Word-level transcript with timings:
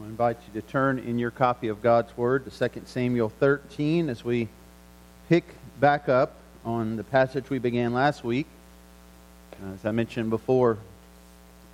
I 0.00 0.06
invite 0.06 0.36
you 0.46 0.60
to 0.60 0.66
turn 0.68 1.00
in 1.00 1.18
your 1.18 1.32
copy 1.32 1.66
of 1.66 1.82
God's 1.82 2.16
Word 2.16 2.44
to 2.44 2.68
2 2.68 2.82
Samuel 2.84 3.30
13 3.30 4.08
as 4.08 4.24
we 4.24 4.48
pick 5.28 5.44
back 5.80 6.08
up 6.08 6.34
on 6.64 6.94
the 6.94 7.02
passage 7.02 7.50
we 7.50 7.58
began 7.58 7.92
last 7.92 8.22
week. 8.22 8.46
As 9.74 9.84
I 9.84 9.90
mentioned 9.90 10.30
before, 10.30 10.78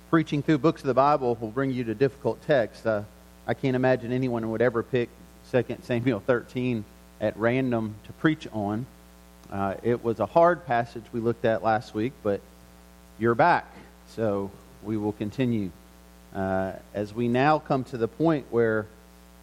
preaching 0.09 0.41
through 0.41 0.57
books 0.57 0.81
of 0.81 0.87
the 0.87 0.95
Bible 0.95 1.37
will 1.39 1.51
bring 1.51 1.69
you 1.69 1.83
to 1.83 1.93
difficult 1.93 2.41
texts. 2.47 2.83
Uh, 2.83 3.03
I 3.45 3.53
can't 3.53 3.75
imagine 3.75 4.11
anyone 4.11 4.49
would 4.49 4.61
ever 4.61 4.81
pick 4.81 5.09
2 5.51 5.77
Samuel 5.83 6.19
13 6.19 6.83
at 7.21 7.37
random 7.37 7.93
to 8.07 8.13
preach 8.13 8.47
on. 8.51 8.87
Uh, 9.51 9.75
it 9.83 10.03
was 10.03 10.19
a 10.19 10.25
hard 10.25 10.65
passage 10.65 11.03
we 11.13 11.19
looked 11.19 11.45
at 11.45 11.61
last 11.61 11.93
week, 11.93 12.13
but 12.23 12.41
you're 13.19 13.35
back, 13.35 13.71
so 14.15 14.49
we 14.83 14.97
will 14.97 15.13
continue 15.13 15.69
uh, 16.35 16.73
as 16.93 17.13
we 17.13 17.27
now 17.27 17.59
come 17.59 17.83
to 17.85 17.97
the 17.97 18.07
point 18.07 18.45
where 18.51 18.85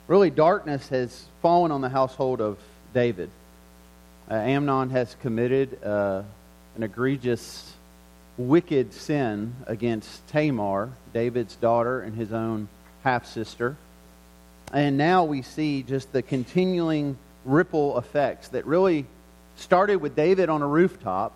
really 0.08 0.30
darkness 0.30 0.88
has 0.88 1.24
fallen 1.40 1.72
on 1.72 1.80
the 1.80 1.88
household 1.88 2.40
of 2.40 2.58
David. 2.92 3.30
Uh, 4.30 4.34
Amnon 4.34 4.90
has 4.90 5.16
committed 5.22 5.82
uh, 5.82 6.22
an 6.76 6.82
egregious, 6.82 7.72
wicked 8.36 8.92
sin 8.92 9.54
against 9.66 10.26
Tamar, 10.28 10.90
David's 11.14 11.56
daughter 11.56 12.00
and 12.00 12.14
his 12.14 12.32
own 12.32 12.68
half 13.04 13.26
sister. 13.26 13.76
And 14.72 14.96
now 14.96 15.24
we 15.24 15.42
see 15.42 15.82
just 15.82 16.12
the 16.12 16.22
continuing 16.22 17.16
ripple 17.44 17.98
effects 17.98 18.48
that 18.48 18.66
really 18.66 19.06
started 19.56 19.96
with 19.96 20.14
David 20.14 20.48
on 20.48 20.62
a 20.62 20.66
rooftop 20.66 21.34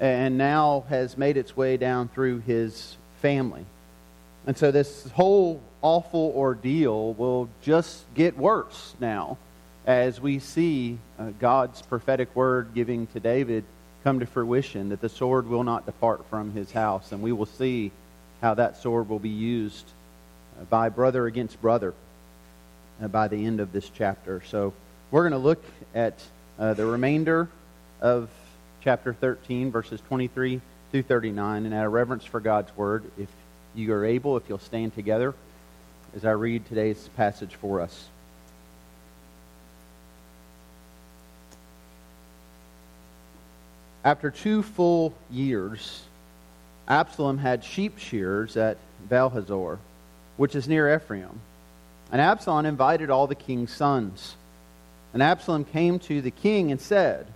and 0.00 0.38
now 0.38 0.84
has 0.88 1.16
made 1.16 1.36
its 1.36 1.56
way 1.56 1.76
down 1.76 2.08
through 2.08 2.38
his 2.40 2.96
family. 3.20 3.64
And 4.48 4.56
so 4.56 4.70
this 4.70 5.06
whole 5.10 5.60
awful 5.82 6.32
ordeal 6.34 7.12
will 7.12 7.50
just 7.60 8.02
get 8.14 8.38
worse 8.38 8.94
now 8.98 9.36
as 9.86 10.22
we 10.22 10.38
see 10.38 10.96
uh, 11.18 11.32
God's 11.38 11.82
prophetic 11.82 12.34
word 12.34 12.70
giving 12.74 13.08
to 13.08 13.20
David 13.20 13.64
come 14.04 14.20
to 14.20 14.26
fruition 14.26 14.88
that 14.88 15.02
the 15.02 15.10
sword 15.10 15.48
will 15.48 15.64
not 15.64 15.84
depart 15.84 16.24
from 16.30 16.52
his 16.52 16.72
house. 16.72 17.12
And 17.12 17.20
we 17.20 17.30
will 17.30 17.44
see 17.44 17.92
how 18.40 18.54
that 18.54 18.78
sword 18.78 19.10
will 19.10 19.18
be 19.18 19.28
used 19.28 19.84
uh, 20.58 20.64
by 20.64 20.88
brother 20.88 21.26
against 21.26 21.60
brother 21.60 21.92
uh, 23.02 23.08
by 23.08 23.28
the 23.28 23.44
end 23.44 23.60
of 23.60 23.70
this 23.70 23.90
chapter. 23.90 24.42
So 24.48 24.72
we're 25.10 25.28
going 25.28 25.38
to 25.38 25.46
look 25.46 25.62
at 25.94 26.22
uh, 26.58 26.72
the 26.72 26.86
remainder 26.86 27.50
of 28.00 28.30
chapter 28.80 29.12
13, 29.12 29.70
verses 29.70 30.00
23 30.08 30.62
through 30.90 31.02
39. 31.02 31.66
And 31.66 31.74
out 31.74 31.84
of 31.84 31.92
reverence 31.92 32.24
for 32.24 32.40
God's 32.40 32.74
word, 32.78 33.04
if 33.18 33.28
you 33.78 33.92
are 33.94 34.04
able, 34.04 34.36
if 34.36 34.48
you'll 34.48 34.58
stand 34.58 34.94
together 34.94 35.34
as 36.16 36.24
I 36.24 36.32
read 36.32 36.66
today's 36.66 37.08
passage 37.16 37.54
for 37.54 37.80
us. 37.80 38.08
After 44.04 44.30
two 44.30 44.62
full 44.62 45.12
years, 45.30 46.02
Absalom 46.88 47.38
had 47.38 47.62
sheep 47.62 47.98
shears 47.98 48.56
at 48.56 48.78
Baalhazor, 49.08 49.78
which 50.36 50.54
is 50.54 50.66
near 50.66 50.94
Ephraim. 50.94 51.40
And 52.10 52.20
Absalom 52.20 52.64
invited 52.64 53.10
all 53.10 53.26
the 53.26 53.34
king's 53.34 53.72
sons. 53.72 54.34
And 55.12 55.22
Absalom 55.22 55.64
came 55.64 55.98
to 56.00 56.22
the 56.22 56.30
king 56.30 56.70
and 56.70 56.80
said, 56.80 57.26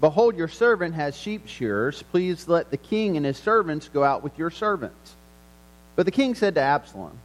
Behold, 0.00 0.36
your 0.36 0.48
servant 0.48 0.94
has 0.94 1.16
sheep 1.16 1.46
shearers. 1.46 2.02
Please 2.10 2.48
let 2.48 2.70
the 2.70 2.76
king 2.76 3.16
and 3.16 3.24
his 3.26 3.36
servants 3.36 3.88
go 3.88 4.02
out 4.02 4.22
with 4.22 4.38
your 4.38 4.50
servants. 4.50 5.14
But 5.98 6.06
the 6.06 6.12
king 6.12 6.36
said 6.36 6.54
to 6.54 6.60
Absalom, 6.60 7.18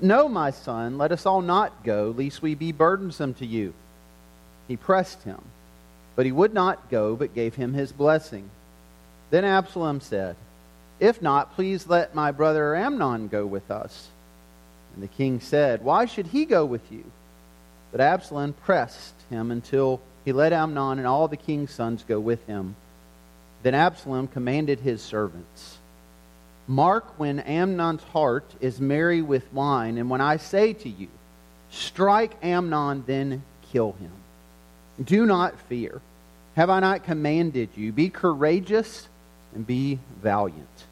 No, 0.00 0.28
my 0.28 0.52
son, 0.52 0.96
let 0.96 1.10
us 1.10 1.26
all 1.26 1.42
not 1.42 1.82
go, 1.82 2.14
lest 2.16 2.40
we 2.40 2.54
be 2.54 2.70
burdensome 2.70 3.34
to 3.34 3.44
you. 3.44 3.74
He 4.68 4.76
pressed 4.76 5.24
him, 5.24 5.40
but 6.14 6.24
he 6.24 6.30
would 6.30 6.54
not 6.54 6.88
go, 6.88 7.16
but 7.16 7.34
gave 7.34 7.56
him 7.56 7.72
his 7.72 7.90
blessing. 7.90 8.48
Then 9.30 9.44
Absalom 9.44 10.00
said, 10.00 10.36
If 11.00 11.20
not, 11.20 11.56
please 11.56 11.88
let 11.88 12.14
my 12.14 12.30
brother 12.30 12.76
Amnon 12.76 13.26
go 13.26 13.44
with 13.44 13.72
us. 13.72 14.06
And 14.94 15.02
the 15.02 15.08
king 15.08 15.40
said, 15.40 15.82
Why 15.82 16.04
should 16.04 16.28
he 16.28 16.44
go 16.44 16.64
with 16.64 16.92
you? 16.92 17.02
But 17.90 18.00
Absalom 18.00 18.52
pressed 18.52 19.14
him 19.30 19.50
until 19.50 20.00
he 20.24 20.30
let 20.30 20.52
Amnon 20.52 20.98
and 20.98 21.08
all 21.08 21.26
the 21.26 21.36
king's 21.36 21.72
sons 21.72 22.04
go 22.06 22.20
with 22.20 22.46
him. 22.46 22.76
Then 23.64 23.74
Absalom 23.74 24.28
commanded 24.28 24.78
his 24.78 25.02
servants, 25.02 25.78
Mark 26.68 27.18
when 27.18 27.40
Amnon's 27.40 28.02
heart 28.04 28.44
is 28.60 28.80
merry 28.80 29.20
with 29.20 29.52
wine, 29.52 29.98
and 29.98 30.08
when 30.08 30.20
I 30.20 30.36
say 30.36 30.72
to 30.72 30.88
you, 30.88 31.08
Strike 31.70 32.36
Amnon, 32.42 33.04
then 33.06 33.42
kill 33.72 33.92
him. 33.92 34.12
Do 35.02 35.26
not 35.26 35.58
fear. 35.58 36.00
Have 36.54 36.70
I 36.70 36.80
not 36.80 37.04
commanded 37.04 37.70
you? 37.74 37.92
Be 37.92 38.10
courageous 38.10 39.08
and 39.54 39.66
be 39.66 39.98
valiant. 40.22 40.84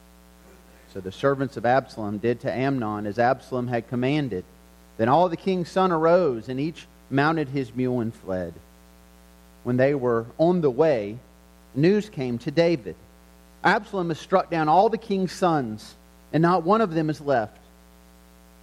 So 0.93 1.01
the 1.01 1.13
servants 1.13 1.57
of 1.57 1.67
Absalom 1.67 2.19
did 2.19 2.41
to 2.41 2.53
Amnon 2.53 3.07
as 3.07 3.19
Absalom 3.19 3.69
had 3.69 3.89
commanded. 3.89 4.45
Then 4.97 5.09
all 5.09 5.29
the 5.29 5.37
king's 5.37 5.71
sons 5.71 5.93
arose, 5.93 6.49
and 6.49 6.59
each 6.59 6.87
mounted 7.11 7.49
his 7.49 7.75
mule 7.75 8.01
and 8.01 8.15
fled. 8.15 8.55
When 9.63 9.77
they 9.77 9.95
were 9.95 10.27
on 10.39 10.63
the 10.63 10.71
way, 10.71 11.19
news 11.75 12.09
came 12.09 12.39
to 12.39 12.51
David 12.51 12.97
Absalom 13.63 14.09
has 14.09 14.19
struck 14.19 14.51
down 14.51 14.69
all 14.69 14.89
the 14.89 14.99
king's 14.99 15.33
sons, 15.33 15.95
and 16.33 16.43
not 16.43 16.65
one 16.65 16.81
of 16.81 16.95
them 16.95 17.11
is 17.11 17.21
left. 17.21 17.59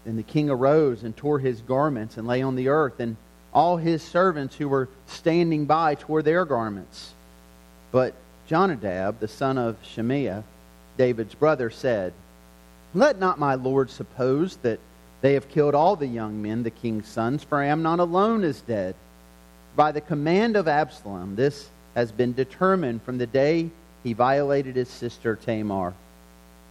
Then 0.05 0.15
the 0.15 0.23
king 0.23 0.49
arose 0.49 1.03
and 1.03 1.15
tore 1.15 1.39
his 1.39 1.61
garments 1.61 2.17
and 2.17 2.25
lay 2.25 2.41
on 2.41 2.55
the 2.55 2.69
earth, 2.69 2.99
and 2.99 3.15
all 3.53 3.77
his 3.77 4.01
servants 4.01 4.55
who 4.55 4.67
were 4.67 4.89
standing 5.05 5.65
by 5.65 5.95
tore 5.95 6.21
their 6.21 6.45
garments. 6.45 7.13
But 7.91 8.13
Jonadab, 8.47 9.19
the 9.19 9.27
son 9.27 9.57
of 9.57 9.81
Shimeah, 9.83 10.43
David's 10.97 11.35
brother, 11.35 11.69
said, 11.69 12.13
Let 12.93 13.19
not 13.19 13.39
my 13.39 13.55
lord 13.55 13.89
suppose 13.89 14.57
that 14.57 14.79
they 15.21 15.33
have 15.33 15.49
killed 15.49 15.75
all 15.75 15.95
the 15.95 16.07
young 16.07 16.41
men, 16.41 16.63
the 16.63 16.71
king's 16.71 17.07
sons, 17.07 17.43
for 17.43 17.61
Amnon 17.61 17.99
alone 17.99 18.43
is 18.43 18.61
dead. 18.61 18.95
By 19.75 19.91
the 19.91 20.01
command 20.01 20.55
of 20.55 20.67
Absalom, 20.67 21.35
this 21.35 21.69
has 21.95 22.11
been 22.11 22.33
determined 22.33 23.01
from 23.03 23.17
the 23.17 23.27
day 23.27 23.69
he 24.07 24.13
violated 24.13 24.77
his 24.77 24.87
sister 24.87 25.35
Tamar. 25.35 25.93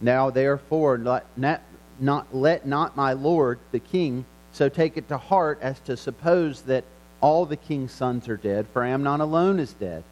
Now, 0.01 0.31
therefore, 0.31 0.97
let 0.97 1.25
not, 1.37 1.61
not, 1.99 2.35
let 2.35 2.65
not 2.65 2.97
my 2.97 3.13
lord, 3.13 3.59
the 3.71 3.79
king, 3.79 4.25
so 4.53 4.69
take 4.69 4.97
it 4.97 5.07
to 5.09 5.19
heart 5.19 5.59
as 5.61 5.79
to 5.81 5.95
suppose 5.95 6.63
that 6.63 6.83
all 7.21 7.45
the 7.45 7.55
king's 7.55 7.91
sons 7.91 8.27
are 8.27 8.37
dead, 8.37 8.65
for 8.73 8.83
Amnon 8.83 9.21
alone 9.21 9.59
is 9.59 9.73
dead. 9.73 10.03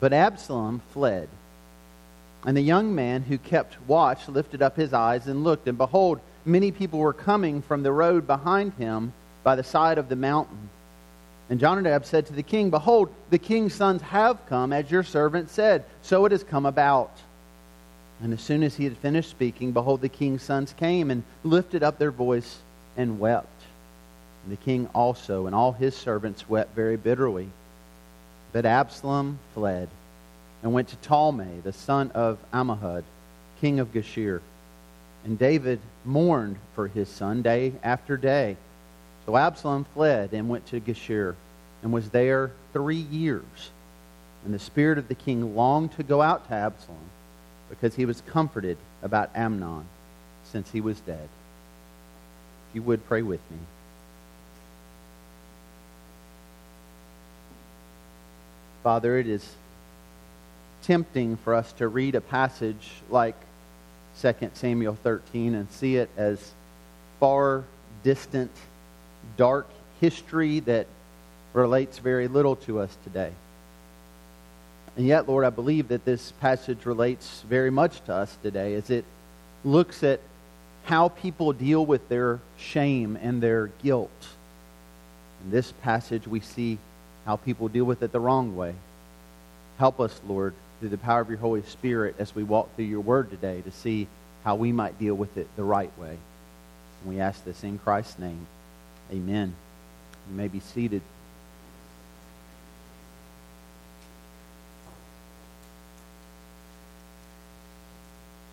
But 0.00 0.12
Absalom 0.12 0.82
fled. 0.92 1.28
And 2.44 2.56
the 2.56 2.62
young 2.62 2.92
man 2.92 3.22
who 3.22 3.38
kept 3.38 3.76
watch 3.86 4.28
lifted 4.28 4.62
up 4.62 4.76
his 4.76 4.92
eyes 4.92 5.28
and 5.28 5.44
looked, 5.44 5.68
and 5.68 5.78
behold, 5.78 6.18
many 6.44 6.72
people 6.72 6.98
were 6.98 7.12
coming 7.12 7.62
from 7.62 7.84
the 7.84 7.92
road 7.92 8.26
behind 8.26 8.72
him 8.74 9.12
by 9.44 9.54
the 9.54 9.62
side 9.62 9.98
of 9.98 10.08
the 10.08 10.16
mountain. 10.16 10.70
And 11.50 11.58
Jonadab 11.58 12.06
said 12.06 12.26
to 12.26 12.32
the 12.32 12.44
king, 12.44 12.70
Behold, 12.70 13.12
the 13.30 13.38
king's 13.38 13.74
sons 13.74 14.00
have 14.02 14.46
come, 14.46 14.72
as 14.72 14.88
your 14.88 15.02
servant 15.02 15.50
said. 15.50 15.84
So 16.00 16.24
it 16.24 16.32
has 16.32 16.44
come 16.44 16.64
about. 16.64 17.10
And 18.22 18.32
as 18.32 18.40
soon 18.40 18.62
as 18.62 18.76
he 18.76 18.84
had 18.84 18.96
finished 18.96 19.30
speaking, 19.30 19.72
behold, 19.72 20.00
the 20.00 20.08
king's 20.08 20.44
sons 20.44 20.72
came 20.78 21.10
and 21.10 21.24
lifted 21.42 21.82
up 21.82 21.98
their 21.98 22.12
voice 22.12 22.58
and 22.96 23.18
wept. 23.18 23.48
And 24.44 24.52
the 24.52 24.62
king 24.62 24.88
also 24.94 25.46
and 25.46 25.54
all 25.54 25.72
his 25.72 25.96
servants 25.96 26.48
wept 26.48 26.74
very 26.76 26.96
bitterly. 26.96 27.48
But 28.52 28.64
Absalom 28.64 29.40
fled 29.52 29.88
and 30.62 30.72
went 30.72 30.88
to 30.88 30.96
Talmai, 30.96 31.62
the 31.64 31.72
son 31.72 32.12
of 32.12 32.38
Ammihud, 32.52 33.02
king 33.60 33.80
of 33.80 33.92
Geshur. 33.92 34.40
And 35.24 35.38
David 35.38 35.80
mourned 36.04 36.56
for 36.74 36.86
his 36.86 37.08
son 37.08 37.42
day 37.42 37.72
after 37.82 38.16
day. 38.16 38.56
So 39.30 39.36
Absalom 39.36 39.86
fled 39.94 40.32
and 40.32 40.48
went 40.48 40.66
to 40.66 40.80
Geshur 40.80 41.36
and 41.84 41.92
was 41.92 42.10
there 42.10 42.50
three 42.72 42.96
years. 42.96 43.70
And 44.44 44.52
the 44.52 44.58
spirit 44.58 44.98
of 44.98 45.06
the 45.06 45.14
king 45.14 45.54
longed 45.54 45.92
to 45.92 46.02
go 46.02 46.20
out 46.20 46.48
to 46.48 46.54
Absalom 46.54 46.98
because 47.68 47.94
he 47.94 48.06
was 48.06 48.22
comforted 48.22 48.76
about 49.04 49.30
Amnon 49.36 49.84
since 50.50 50.72
he 50.72 50.80
was 50.80 50.98
dead. 50.98 51.28
If 52.70 52.74
you 52.74 52.82
would 52.82 53.06
pray 53.06 53.22
with 53.22 53.38
me. 53.52 53.58
Father, 58.82 59.16
it 59.16 59.28
is 59.28 59.48
tempting 60.82 61.36
for 61.36 61.54
us 61.54 61.72
to 61.74 61.86
read 61.86 62.16
a 62.16 62.20
passage 62.20 62.90
like 63.08 63.36
2 64.20 64.34
Samuel 64.54 64.96
13 65.04 65.54
and 65.54 65.70
see 65.70 65.98
it 65.98 66.10
as 66.16 66.50
far 67.20 67.62
distant 68.02 68.50
dark 69.40 69.66
history 70.02 70.60
that 70.60 70.86
relates 71.54 71.96
very 71.96 72.28
little 72.28 72.56
to 72.56 72.78
us 72.78 72.94
today. 73.04 73.32
And 74.98 75.06
yet, 75.06 75.26
Lord, 75.26 75.46
I 75.46 75.50
believe 75.50 75.88
that 75.88 76.04
this 76.04 76.32
passage 76.42 76.84
relates 76.84 77.40
very 77.48 77.70
much 77.70 78.04
to 78.04 78.12
us 78.12 78.36
today 78.42 78.74
as 78.74 78.90
it 78.90 79.06
looks 79.64 80.02
at 80.02 80.20
how 80.84 81.08
people 81.08 81.54
deal 81.54 81.86
with 81.86 82.06
their 82.10 82.38
shame 82.58 83.16
and 83.16 83.42
their 83.42 83.68
guilt. 83.82 84.10
In 85.42 85.50
this 85.50 85.72
passage, 85.72 86.26
we 86.26 86.40
see 86.40 86.76
how 87.24 87.36
people 87.36 87.68
deal 87.68 87.86
with 87.86 88.02
it 88.02 88.12
the 88.12 88.20
wrong 88.20 88.54
way. 88.54 88.74
Help 89.78 90.00
us, 90.00 90.20
Lord, 90.28 90.52
through 90.80 90.90
the 90.90 90.98
power 90.98 91.22
of 91.22 91.30
your 91.30 91.38
Holy 91.38 91.62
Spirit 91.62 92.16
as 92.18 92.34
we 92.34 92.42
walk 92.42 92.76
through 92.76 92.84
your 92.84 93.00
word 93.00 93.30
today 93.30 93.62
to 93.62 93.70
see 93.70 94.06
how 94.44 94.56
we 94.56 94.70
might 94.70 94.98
deal 94.98 95.14
with 95.14 95.38
it 95.38 95.48
the 95.56 95.64
right 95.64 95.96
way. 95.98 96.18
And 97.00 97.14
we 97.14 97.20
ask 97.20 97.42
this 97.42 97.64
in 97.64 97.78
Christ's 97.78 98.18
name. 98.18 98.46
Amen. 99.12 99.52
You 100.30 100.36
may 100.36 100.46
be 100.46 100.60
seated. 100.60 101.02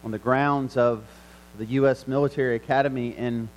On 0.04 0.09
the 0.09 0.18
grounds 0.18 0.75
of 0.77 1.04
the 1.59 1.65
U.S. 1.65 2.07
Military 2.07 2.56
Academy 2.56 3.15
in 3.15 3.50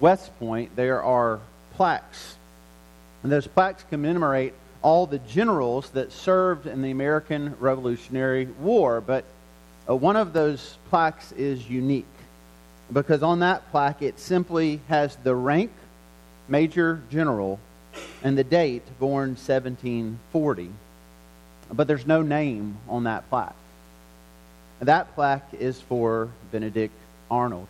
West 0.00 0.36
Point, 0.40 0.74
there 0.74 1.02
are 1.04 1.38
plaques. 1.74 2.34
And 3.22 3.30
those 3.30 3.46
plaques 3.46 3.84
commemorate 3.88 4.54
all 4.82 5.06
the 5.06 5.18
generals 5.20 5.90
that 5.90 6.10
served 6.10 6.66
in 6.66 6.82
the 6.82 6.90
American 6.90 7.54
Revolutionary 7.60 8.46
War. 8.46 9.00
But 9.00 9.24
uh, 9.88 9.94
one 9.94 10.16
of 10.16 10.32
those 10.32 10.78
plaques 10.90 11.30
is 11.32 11.70
unique 11.70 12.06
because 12.92 13.22
on 13.22 13.38
that 13.40 13.70
plaque 13.70 14.02
it 14.02 14.18
simply 14.18 14.80
has 14.88 15.14
the 15.22 15.34
rank 15.34 15.70
Major 16.48 17.02
General 17.10 17.58
and 18.22 18.36
the 18.36 18.44
date 18.44 18.82
born 18.98 19.30
1740. 19.30 20.70
But 21.72 21.86
there's 21.86 22.06
no 22.06 22.22
name 22.22 22.76
on 22.88 23.04
that 23.04 23.28
plaque. 23.28 23.54
That 24.80 25.14
plaque 25.14 25.48
is 25.58 25.80
for 25.80 26.30
Benedict 26.52 26.94
Arnold. 27.30 27.66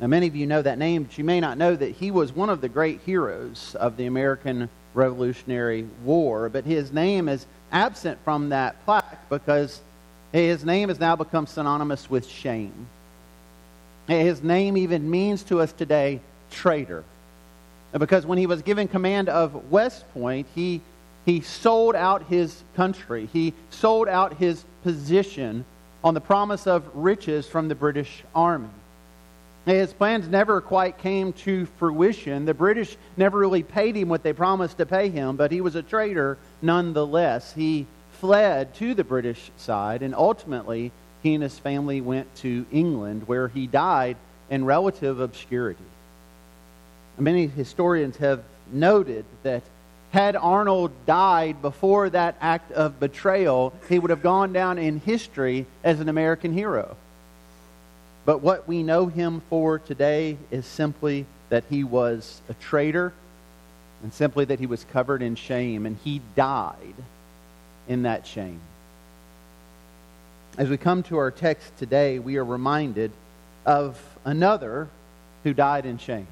Now, 0.00 0.06
many 0.06 0.26
of 0.26 0.34
you 0.34 0.46
know 0.46 0.62
that 0.62 0.78
name, 0.78 1.04
but 1.04 1.18
you 1.18 1.24
may 1.24 1.40
not 1.40 1.58
know 1.58 1.76
that 1.76 1.92
he 1.92 2.10
was 2.10 2.32
one 2.32 2.50
of 2.50 2.60
the 2.60 2.68
great 2.68 3.00
heroes 3.04 3.74
of 3.78 3.96
the 3.96 4.06
American 4.06 4.68
Revolutionary 4.94 5.86
War. 6.04 6.48
But 6.48 6.64
his 6.64 6.90
name 6.92 7.28
is 7.28 7.46
absent 7.70 8.18
from 8.24 8.48
that 8.48 8.82
plaque 8.84 9.28
because 9.28 9.80
his 10.32 10.64
name 10.64 10.88
has 10.88 10.98
now 10.98 11.16
become 11.16 11.46
synonymous 11.46 12.08
with 12.08 12.26
shame. 12.26 12.86
His 14.06 14.42
name 14.42 14.76
even 14.76 15.10
means 15.10 15.42
to 15.44 15.60
us 15.60 15.72
today 15.72 16.20
traitor. 16.50 17.04
Because 17.92 18.24
when 18.24 18.38
he 18.38 18.46
was 18.46 18.62
given 18.62 18.88
command 18.88 19.28
of 19.28 19.70
West 19.70 20.04
Point, 20.14 20.46
he, 20.54 20.80
he 21.26 21.40
sold 21.40 21.94
out 21.96 22.24
his 22.24 22.62
country. 22.76 23.28
He 23.32 23.52
sold 23.70 24.08
out 24.08 24.34
his 24.34 24.64
position 24.82 25.64
on 26.02 26.14
the 26.14 26.20
promise 26.20 26.66
of 26.66 26.88
riches 26.94 27.46
from 27.46 27.68
the 27.68 27.74
British 27.74 28.22
Army. 28.34 28.68
His 29.66 29.92
plans 29.92 30.26
never 30.26 30.60
quite 30.60 30.98
came 30.98 31.32
to 31.34 31.66
fruition. 31.78 32.46
The 32.46 32.54
British 32.54 32.96
never 33.16 33.38
really 33.38 33.62
paid 33.62 33.96
him 33.96 34.08
what 34.08 34.22
they 34.22 34.32
promised 34.32 34.78
to 34.78 34.86
pay 34.86 35.10
him, 35.10 35.36
but 35.36 35.52
he 35.52 35.60
was 35.60 35.74
a 35.74 35.82
traitor 35.82 36.38
nonetheless. 36.62 37.52
He 37.52 37.86
fled 38.12 38.74
to 38.76 38.94
the 38.94 39.04
British 39.04 39.50
side, 39.56 40.02
and 40.02 40.14
ultimately, 40.14 40.92
he 41.22 41.34
and 41.34 41.42
his 41.42 41.58
family 41.58 42.00
went 42.00 42.34
to 42.36 42.64
England, 42.72 43.24
where 43.26 43.48
he 43.48 43.66
died 43.66 44.16
in 44.48 44.64
relative 44.64 45.20
obscurity. 45.20 45.84
Many 47.20 47.48
historians 47.48 48.16
have 48.16 48.42
noted 48.72 49.26
that 49.42 49.62
had 50.10 50.36
Arnold 50.36 50.90
died 51.06 51.60
before 51.60 52.08
that 52.10 52.36
act 52.40 52.72
of 52.72 52.98
betrayal, 52.98 53.74
he 53.88 53.98
would 53.98 54.10
have 54.10 54.22
gone 54.22 54.52
down 54.52 54.78
in 54.78 55.00
history 55.00 55.66
as 55.84 56.00
an 56.00 56.08
American 56.08 56.52
hero. 56.52 56.96
But 58.24 58.40
what 58.40 58.66
we 58.66 58.82
know 58.82 59.06
him 59.06 59.42
for 59.50 59.78
today 59.78 60.38
is 60.50 60.66
simply 60.66 61.26
that 61.50 61.64
he 61.68 61.84
was 61.84 62.40
a 62.48 62.54
traitor 62.54 63.12
and 64.02 64.12
simply 64.12 64.46
that 64.46 64.58
he 64.58 64.66
was 64.66 64.84
covered 64.92 65.20
in 65.20 65.34
shame, 65.34 65.84
and 65.84 65.98
he 66.02 66.22
died 66.34 66.94
in 67.86 68.02
that 68.02 68.26
shame. 68.26 68.60
As 70.56 70.70
we 70.70 70.78
come 70.78 71.02
to 71.04 71.18
our 71.18 71.30
text 71.30 71.76
today, 71.76 72.18
we 72.18 72.38
are 72.38 72.44
reminded 72.44 73.12
of 73.66 74.00
another 74.24 74.88
who 75.44 75.52
died 75.52 75.84
in 75.84 75.98
shame. 75.98 76.26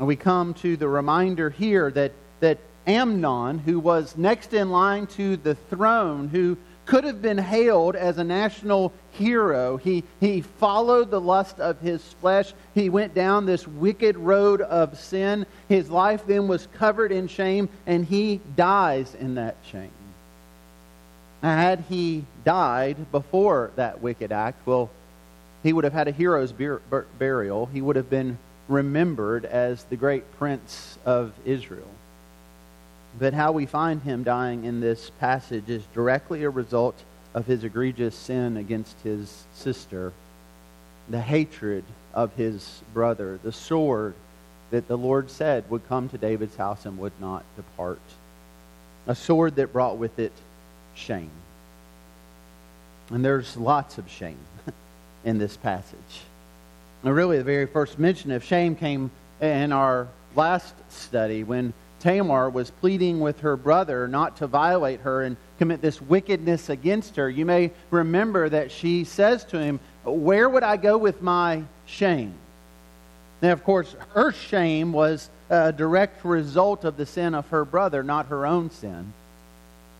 And 0.00 0.08
we 0.08 0.16
come 0.16 0.54
to 0.54 0.78
the 0.78 0.88
reminder 0.88 1.50
here 1.50 1.90
that, 1.90 2.12
that 2.40 2.56
Amnon, 2.86 3.58
who 3.58 3.78
was 3.78 4.16
next 4.16 4.54
in 4.54 4.70
line 4.70 5.06
to 5.08 5.36
the 5.36 5.54
throne, 5.54 6.28
who 6.28 6.56
could 6.86 7.04
have 7.04 7.20
been 7.20 7.36
hailed 7.36 7.96
as 7.96 8.16
a 8.16 8.24
national 8.24 8.94
hero. 9.12 9.76
He, 9.76 10.02
he 10.18 10.40
followed 10.40 11.10
the 11.10 11.20
lust 11.20 11.60
of 11.60 11.78
his 11.80 12.02
flesh. 12.14 12.54
He 12.74 12.88
went 12.88 13.14
down 13.14 13.44
this 13.44 13.68
wicked 13.68 14.16
road 14.16 14.62
of 14.62 14.98
sin. 14.98 15.44
His 15.68 15.90
life 15.90 16.26
then 16.26 16.48
was 16.48 16.66
covered 16.78 17.12
in 17.12 17.28
shame, 17.28 17.68
and 17.86 18.02
he 18.02 18.40
dies 18.56 19.14
in 19.14 19.34
that 19.34 19.56
shame. 19.70 19.90
Had 21.42 21.84
he 21.90 22.24
died 22.46 23.12
before 23.12 23.70
that 23.76 24.00
wicked 24.00 24.32
act, 24.32 24.66
well, 24.66 24.88
he 25.62 25.74
would 25.74 25.84
have 25.84 25.92
had 25.92 26.08
a 26.08 26.12
hero's 26.12 26.54
burial. 27.18 27.66
He 27.66 27.82
would 27.82 27.96
have 27.96 28.08
been 28.08 28.38
remembered 28.70 29.44
as 29.44 29.84
the 29.84 29.96
great 29.96 30.30
prince 30.38 30.96
of 31.04 31.32
Israel. 31.44 31.90
But 33.18 33.34
how 33.34 33.52
we 33.52 33.66
find 33.66 34.02
him 34.02 34.22
dying 34.22 34.64
in 34.64 34.80
this 34.80 35.10
passage 35.18 35.68
is 35.68 35.82
directly 35.92 36.44
a 36.44 36.50
result 36.50 36.94
of 37.34 37.46
his 37.46 37.64
egregious 37.64 38.14
sin 38.14 38.56
against 38.56 38.98
his 39.00 39.44
sister, 39.54 40.12
the 41.08 41.20
hatred 41.20 41.84
of 42.14 42.32
his 42.34 42.82
brother, 42.94 43.38
the 43.42 43.52
sword 43.52 44.14
that 44.70 44.86
the 44.86 44.96
Lord 44.96 45.30
said 45.30 45.68
would 45.68 45.86
come 45.88 46.08
to 46.08 46.18
David's 46.18 46.56
house 46.56 46.86
and 46.86 46.98
would 46.98 47.18
not 47.20 47.44
depart, 47.56 48.00
a 49.06 49.14
sword 49.16 49.56
that 49.56 49.72
brought 49.72 49.98
with 49.98 50.18
it 50.20 50.32
shame. 50.94 51.30
And 53.10 53.24
there's 53.24 53.56
lots 53.56 53.98
of 53.98 54.08
shame 54.08 54.38
in 55.24 55.38
this 55.38 55.56
passage. 55.56 56.22
Really, 57.02 57.38
the 57.38 57.44
very 57.44 57.66
first 57.66 57.98
mention 57.98 58.30
of 58.30 58.44
shame 58.44 58.76
came 58.76 59.10
in 59.40 59.72
our 59.72 60.08
last 60.36 60.74
study 60.90 61.44
when 61.44 61.72
Tamar 62.00 62.50
was 62.50 62.70
pleading 62.70 63.20
with 63.20 63.40
her 63.40 63.56
brother 63.56 64.06
not 64.08 64.36
to 64.38 64.46
violate 64.46 65.00
her 65.00 65.22
and 65.22 65.36
commit 65.58 65.80
this 65.80 66.00
wickedness 66.00 66.68
against 66.68 67.16
her. 67.16 67.28
You 67.28 67.46
may 67.46 67.72
remember 67.90 68.48
that 68.48 68.70
she 68.70 69.04
says 69.04 69.44
to 69.46 69.58
him, 69.58 69.80
Where 70.04 70.48
would 70.48 70.62
I 70.62 70.76
go 70.76 70.98
with 70.98 71.22
my 71.22 71.62
shame? 71.86 72.34
Now, 73.42 73.52
of 73.52 73.64
course, 73.64 73.94
her 74.14 74.32
shame 74.32 74.92
was 74.92 75.30
a 75.48 75.72
direct 75.72 76.24
result 76.24 76.84
of 76.84 76.96
the 76.96 77.06
sin 77.06 77.34
of 77.34 77.48
her 77.48 77.64
brother, 77.64 78.02
not 78.02 78.26
her 78.26 78.46
own 78.46 78.70
sin. 78.70 79.12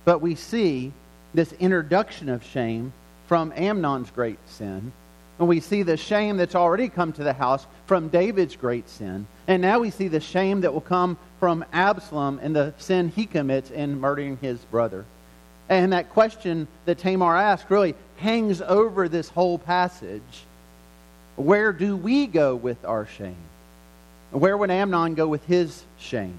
But 0.05 0.21
we 0.21 0.35
see 0.35 0.93
this 1.33 1.53
introduction 1.55 2.29
of 2.29 2.45
shame 2.45 2.93
from 3.27 3.53
Amnon's 3.57 4.11
great 4.11 4.39
sin. 4.47 4.93
And 5.41 5.49
we 5.49 5.61
see 5.61 5.83
the 5.83 5.97
shame 5.97 6.37
that's 6.37 6.55
already 6.55 6.91
come 6.91 7.15
to 7.15 7.25
the 7.25 7.33
house 7.33 7.67
from 7.87 8.09
David's 8.09 8.57
great 8.57 8.87
sin. 8.91 9.27
And 9.49 9.63
now 9.63 9.79
we 9.79 9.91
see 9.91 10.07
the 10.07 10.21
shame 10.21 10.61
that 10.61 10.75
will 10.75 10.83
come 10.83 11.17
from 11.41 11.65
Absalom 11.73 12.39
and 12.43 12.55
the 12.55 12.75
sin 12.77 13.09
he 13.09 13.25
commits 13.25 13.71
in 13.71 13.99
murdering 13.99 14.37
his 14.43 14.59
brother. 14.67 15.07
And 15.71 15.95
that 15.95 16.11
question 16.11 16.69
that 16.85 16.99
Tamar 16.99 17.39
asked 17.39 17.71
really 17.71 17.95
hangs 18.19 18.61
over 18.61 19.09
this 19.09 19.31
whole 19.31 19.59
passage. 19.59 20.45
Where 21.37 21.73
do 21.73 21.97
we 21.97 22.27
go 22.27 22.55
with 22.55 22.85
our 22.85 23.07
shame? 23.07 23.35
Where 24.33 24.59
would 24.59 24.71
Amnon 24.71 25.15
go 25.15 25.27
with 25.27 25.45
his 25.47 25.83
shame? 25.99 26.37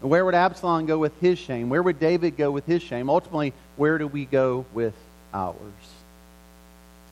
Where 0.00 0.24
would 0.24 0.34
Absalom 0.34 0.86
go 0.86 0.98
with 0.98 1.18
his 1.20 1.38
shame? 1.38 1.70
Where 1.70 1.82
would 1.82 2.00
David 2.00 2.36
go 2.36 2.50
with 2.50 2.66
his 2.66 2.82
shame? 2.82 3.08
Ultimately, 3.08 3.52
where 3.76 3.98
do 3.98 4.08
we 4.08 4.24
go 4.24 4.66
with 4.74 4.94
ours? 5.32 5.95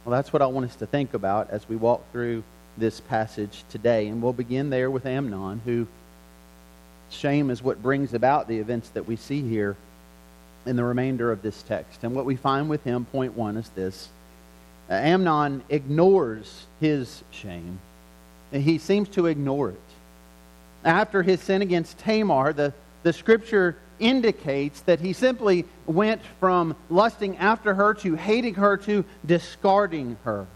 Well, 0.05 0.13
that's 0.13 0.33
what 0.33 0.43
I 0.43 0.47
want 0.47 0.67
us 0.67 0.77
to 0.77 0.87
think 0.87 1.15
about 1.15 1.51
as 1.51 1.69
we 1.69 1.77
walk 1.77 2.03
through 2.13 2.43
this 2.77 3.01
passage 3.01 3.65
today. 3.71 4.09
And 4.09 4.21
we'll 4.21 4.33
begin 4.33 4.69
there 4.71 4.91
with 4.91 5.07
Amnon, 5.07 5.61
who 5.65 5.87
Shame 7.11 7.51
is 7.51 7.63
what 7.63 7.83
brings 7.83 8.13
about 8.13 8.49
the 8.49 8.59
events 8.59 8.89
that 8.91 9.07
we 9.07 9.17
see 9.17 9.41
here 9.41 9.77
in 10.67 10.77
the 10.77 10.85
remainder 10.85 11.31
of 11.31 11.43
this 11.43 11.63
text. 11.63 12.03
And 12.03 12.15
what 12.15 12.25
we 12.25 12.37
find 12.37 12.69
with 12.69 12.83
him, 12.85 13.05
point 13.07 13.37
one, 13.37 13.57
is 13.57 13.69
this 13.71 14.09
Amnon 14.91 15.63
ignores 15.69 16.67
his 16.81 17.23
shame, 17.31 17.79
and 18.53 18.63
he 18.63 18.79
seems 18.79 19.09
to 19.11 19.27
ignore 19.27 19.71
it. 19.71 19.81
After 20.85 21.23
his 21.23 21.41
sin 21.41 21.63
against 21.63 21.99
Tamar, 21.99 22.53
the, 22.53 22.73
the 23.03 23.13
scripture 23.13 23.77
indicates 23.99 24.81
that 24.83 25.01
he 25.01 25.13
simply 25.13 25.65
went 25.87 26.23
from 26.41 26.77
lusting 26.91 27.37
after 27.39 27.75
her 27.75 27.95
to 27.95 28.15
hating 28.15 28.55
her 28.55 28.77
to 28.79 29.05
discarding 29.25 30.17
her. 30.25 30.47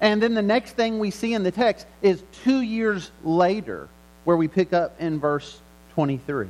And 0.00 0.22
then 0.22 0.34
the 0.34 0.42
next 0.42 0.72
thing 0.72 0.98
we 0.98 1.10
see 1.10 1.32
in 1.32 1.44
the 1.44 1.52
text 1.52 1.86
is 2.02 2.22
two 2.44 2.60
years 2.60 3.10
later, 3.22 3.88
where 4.24 4.36
we 4.36 4.48
pick 4.48 4.72
up 4.72 5.00
in 5.00 5.20
verse 5.20 5.60
23. 5.94 6.48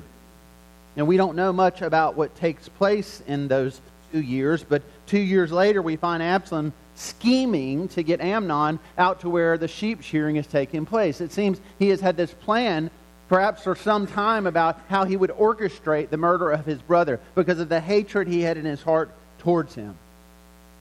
Now, 0.96 1.04
we 1.04 1.16
don't 1.16 1.36
know 1.36 1.52
much 1.52 1.82
about 1.82 2.16
what 2.16 2.34
takes 2.36 2.68
place 2.68 3.22
in 3.26 3.48
those 3.48 3.80
two 4.12 4.20
years, 4.20 4.62
but 4.62 4.82
two 5.06 5.18
years 5.18 5.50
later 5.50 5.80
we 5.80 5.96
find 5.96 6.22
Absalom 6.22 6.72
scheming 6.94 7.88
to 7.88 8.02
get 8.02 8.20
Amnon 8.20 8.78
out 8.98 9.20
to 9.20 9.30
where 9.30 9.56
the 9.56 9.68
sheep 9.68 10.02
shearing 10.02 10.36
is 10.36 10.46
taking 10.46 10.84
place. 10.84 11.20
It 11.20 11.32
seems 11.32 11.60
he 11.78 11.88
has 11.88 12.00
had 12.00 12.16
this 12.16 12.32
plan, 12.32 12.90
perhaps 13.29 13.62
for 13.62 13.75
some 13.75 14.07
time, 14.07 14.47
about 14.47 14.79
how 14.88 15.05
he 15.05 15.17
would 15.17 15.31
orchestrate 15.31 16.11
the 16.11 16.17
murder 16.17 16.50
of 16.50 16.67
his 16.67 16.81
brother 16.83 17.21
because 17.35 17.59
of 17.61 17.69
the 17.69 17.81
hatred 17.81 18.29
he 18.29 18.43
had 18.43 18.57
in 18.57 18.64
his 18.64 18.83
heart 18.83 19.11
towards 19.38 19.75
him. 19.75 19.97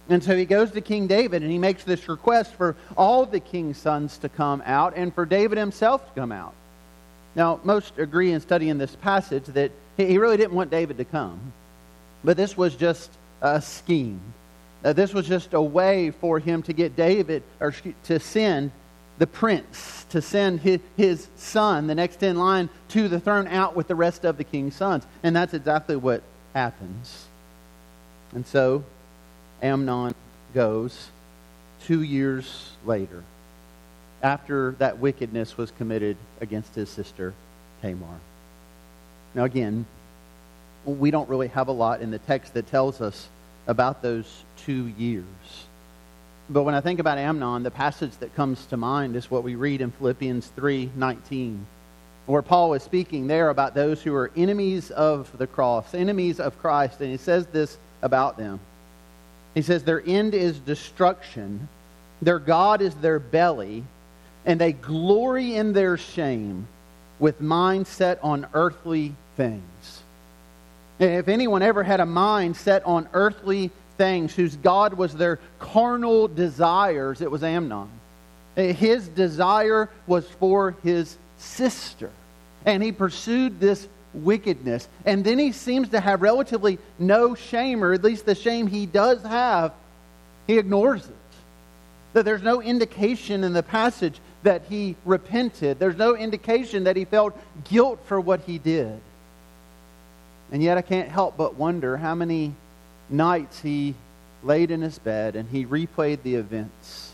And 0.09 0.23
so 0.23 0.35
he 0.35 0.45
goes 0.45 0.71
to 0.71 0.81
King 0.81 1.07
David 1.07 1.41
and 1.41 1.51
he 1.51 1.57
makes 1.57 1.83
this 1.83 2.09
request 2.09 2.53
for 2.55 2.75
all 2.97 3.25
the 3.25 3.39
king's 3.39 3.77
sons 3.77 4.17
to 4.19 4.29
come 4.29 4.61
out 4.65 4.93
and 4.95 5.13
for 5.13 5.25
David 5.25 5.57
himself 5.57 6.05
to 6.07 6.19
come 6.19 6.31
out. 6.31 6.53
Now, 7.35 7.61
most 7.63 7.97
agree 7.97 8.31
in 8.31 8.41
studying 8.41 8.77
this 8.77 8.95
passage 8.95 9.45
that 9.45 9.71
he 9.95 10.17
really 10.17 10.37
didn't 10.37 10.53
want 10.53 10.69
David 10.69 10.97
to 10.97 11.05
come, 11.05 11.53
but 12.23 12.35
this 12.35 12.57
was 12.57 12.75
just 12.75 13.09
a 13.41 13.61
scheme. 13.61 14.19
Uh, 14.83 14.93
this 14.93 15.13
was 15.13 15.27
just 15.27 15.53
a 15.53 15.61
way 15.61 16.11
for 16.11 16.39
him 16.39 16.63
to 16.63 16.73
get 16.73 16.95
David, 16.95 17.43
or 17.59 17.73
to 18.05 18.19
send 18.19 18.71
the 19.21 19.27
prince, 19.27 20.03
to 20.09 20.19
send 20.19 20.61
his, 20.61 20.79
his 20.97 21.27
son, 21.35 21.85
the 21.85 21.93
next 21.93 22.23
in 22.23 22.39
line, 22.39 22.67
to 22.89 23.07
the 23.07 23.19
throne 23.19 23.47
out 23.47 23.75
with 23.75 23.87
the 23.87 23.93
rest 23.93 24.25
of 24.25 24.35
the 24.35 24.43
king's 24.43 24.75
sons. 24.75 25.05
And 25.21 25.35
that's 25.35 25.53
exactly 25.53 25.95
what 25.95 26.23
happens. 26.55 27.27
And 28.33 28.47
so 28.47 28.83
Amnon 29.61 30.15
goes 30.55 31.09
two 31.83 32.01
years 32.01 32.71
later, 32.83 33.23
after 34.23 34.71
that 34.79 34.97
wickedness 34.97 35.55
was 35.55 35.69
committed 35.69 36.17
against 36.39 36.73
his 36.73 36.89
sister 36.89 37.35
Tamar. 37.83 38.07
Now, 39.35 39.43
again, 39.43 39.85
we 40.83 41.11
don't 41.11 41.29
really 41.29 41.49
have 41.49 41.67
a 41.67 41.71
lot 41.71 42.01
in 42.01 42.09
the 42.09 42.17
text 42.17 42.55
that 42.55 42.65
tells 42.71 43.01
us 43.01 43.29
about 43.67 44.01
those 44.01 44.43
two 44.65 44.87
years. 44.87 45.25
But 46.51 46.63
when 46.63 46.75
I 46.75 46.81
think 46.81 46.99
about 46.99 47.17
Amnon, 47.17 47.63
the 47.63 47.71
passage 47.71 48.11
that 48.19 48.35
comes 48.35 48.65
to 48.65 48.77
mind 48.77 49.15
is 49.15 49.31
what 49.31 49.45
we 49.45 49.55
read 49.55 49.79
in 49.79 49.91
Philippians 49.91 50.51
3:19, 50.57 51.65
where 52.25 52.41
Paul 52.41 52.73
is 52.73 52.83
speaking 52.83 53.27
there 53.27 53.49
about 53.49 53.73
those 53.73 54.01
who 54.01 54.13
are 54.13 54.31
enemies 54.35 54.91
of 54.91 55.31
the 55.37 55.47
cross, 55.47 55.93
enemies 55.93 56.41
of 56.41 56.59
Christ, 56.59 56.99
and 56.99 57.09
he 57.09 57.15
says 57.15 57.45
this 57.47 57.77
about 58.01 58.37
them. 58.37 58.59
He 59.53 59.61
says 59.61 59.83
their 59.83 60.03
end 60.05 60.33
is 60.33 60.59
destruction, 60.59 61.69
their 62.21 62.39
god 62.39 62.81
is 62.81 62.95
their 62.95 63.19
belly, 63.19 63.85
and 64.45 64.59
they 64.59 64.73
glory 64.73 65.55
in 65.55 65.71
their 65.71 65.95
shame 65.95 66.67
with 67.17 67.39
mind 67.39 67.87
set 67.87 68.19
on 68.21 68.45
earthly 68.53 69.15
things. 69.37 70.03
If 70.99 71.29
anyone 71.29 71.61
ever 71.61 71.83
had 71.83 72.01
a 72.01 72.05
mind 72.05 72.57
set 72.57 72.85
on 72.85 73.07
earthly 73.13 73.71
things, 74.01 74.33
whose 74.33 74.55
God 74.55 74.95
was 74.95 75.13
their 75.13 75.37
carnal 75.59 76.27
desires, 76.27 77.21
it 77.21 77.29
was 77.29 77.43
Amnon. 77.43 77.87
Eh, 78.57 78.73
his 78.73 79.07
desire 79.07 79.89
was 80.07 80.27
for 80.39 80.75
his 80.81 81.15
sister. 81.37 82.09
And 82.65 82.81
he 82.81 82.91
pursued 82.91 83.59
this 83.59 83.87
wickedness. 84.15 84.87
And 85.05 85.23
then 85.23 85.37
he 85.37 85.51
seems 85.51 85.89
to 85.89 85.99
have 85.99 86.23
relatively 86.23 86.79
no 86.97 87.35
shame, 87.35 87.83
or 87.83 87.93
at 87.93 88.03
least 88.03 88.25
the 88.25 88.33
shame 88.33 88.65
he 88.65 88.87
does 88.87 89.21
have, 89.21 89.71
he 90.47 90.57
ignores 90.57 91.05
it. 91.05 91.15
That 92.13 92.25
there's 92.25 92.41
no 92.41 92.59
indication 92.59 93.43
in 93.43 93.53
the 93.53 93.61
passage 93.61 94.19
that 94.41 94.63
he 94.67 94.95
repented, 95.05 95.77
there's 95.77 95.95
no 95.95 96.17
indication 96.17 96.85
that 96.85 96.95
he 96.95 97.05
felt 97.05 97.37
guilt 97.69 97.99
for 98.07 98.19
what 98.19 98.39
he 98.47 98.57
did. 98.57 98.99
And 100.51 100.63
yet 100.63 100.79
I 100.79 100.81
can't 100.81 101.07
help 101.07 101.37
but 101.37 101.53
wonder 101.53 101.97
how 101.97 102.15
many 102.15 102.55
nights 103.11 103.59
he 103.61 103.95
laid 104.43 104.71
in 104.71 104.81
his 104.81 104.97
bed 104.99 105.35
and 105.35 105.49
he 105.49 105.65
replayed 105.65 106.23
the 106.23 106.35
events. 106.35 107.11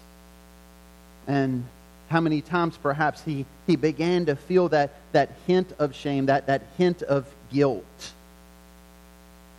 And 1.28 1.66
how 2.10 2.22
many 2.22 2.42
times 2.42 2.78
perhaps 2.78 3.22
he, 3.22 3.46
he 3.66 3.76
began 3.76 4.26
to 4.28 4.36
feel 4.36 4.70
that, 4.70 4.92
that 5.12 5.32
hint 5.46 5.74
of 5.78 5.94
shame, 5.94 6.28
that, 6.28 6.48
that 6.48 6.62
hint 6.78 7.04
of 7.04 7.28
guilt. 7.52 8.14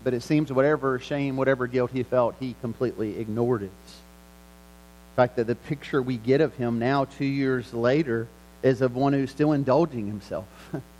But 0.02 0.14
it 0.14 0.22
seems 0.22 0.52
whatever 0.52 0.98
shame, 0.98 1.36
whatever 1.36 1.66
guilt 1.66 1.90
he 1.92 2.02
felt, 2.02 2.36
he 2.40 2.54
completely 2.60 3.18
ignored 3.18 3.62
it. 3.62 3.66
In 3.66 5.16
fact, 5.16 5.36
that 5.36 5.46
the 5.46 5.56
picture 5.56 6.00
we 6.00 6.16
get 6.16 6.40
of 6.40 6.54
him 6.54 6.78
now, 6.78 7.04
two 7.04 7.24
years 7.24 7.74
later, 7.74 8.28
is 8.62 8.80
of 8.80 8.94
one 8.94 9.12
who's 9.12 9.30
still 9.30 9.52
indulging 9.52 10.06
himself. 10.06 10.46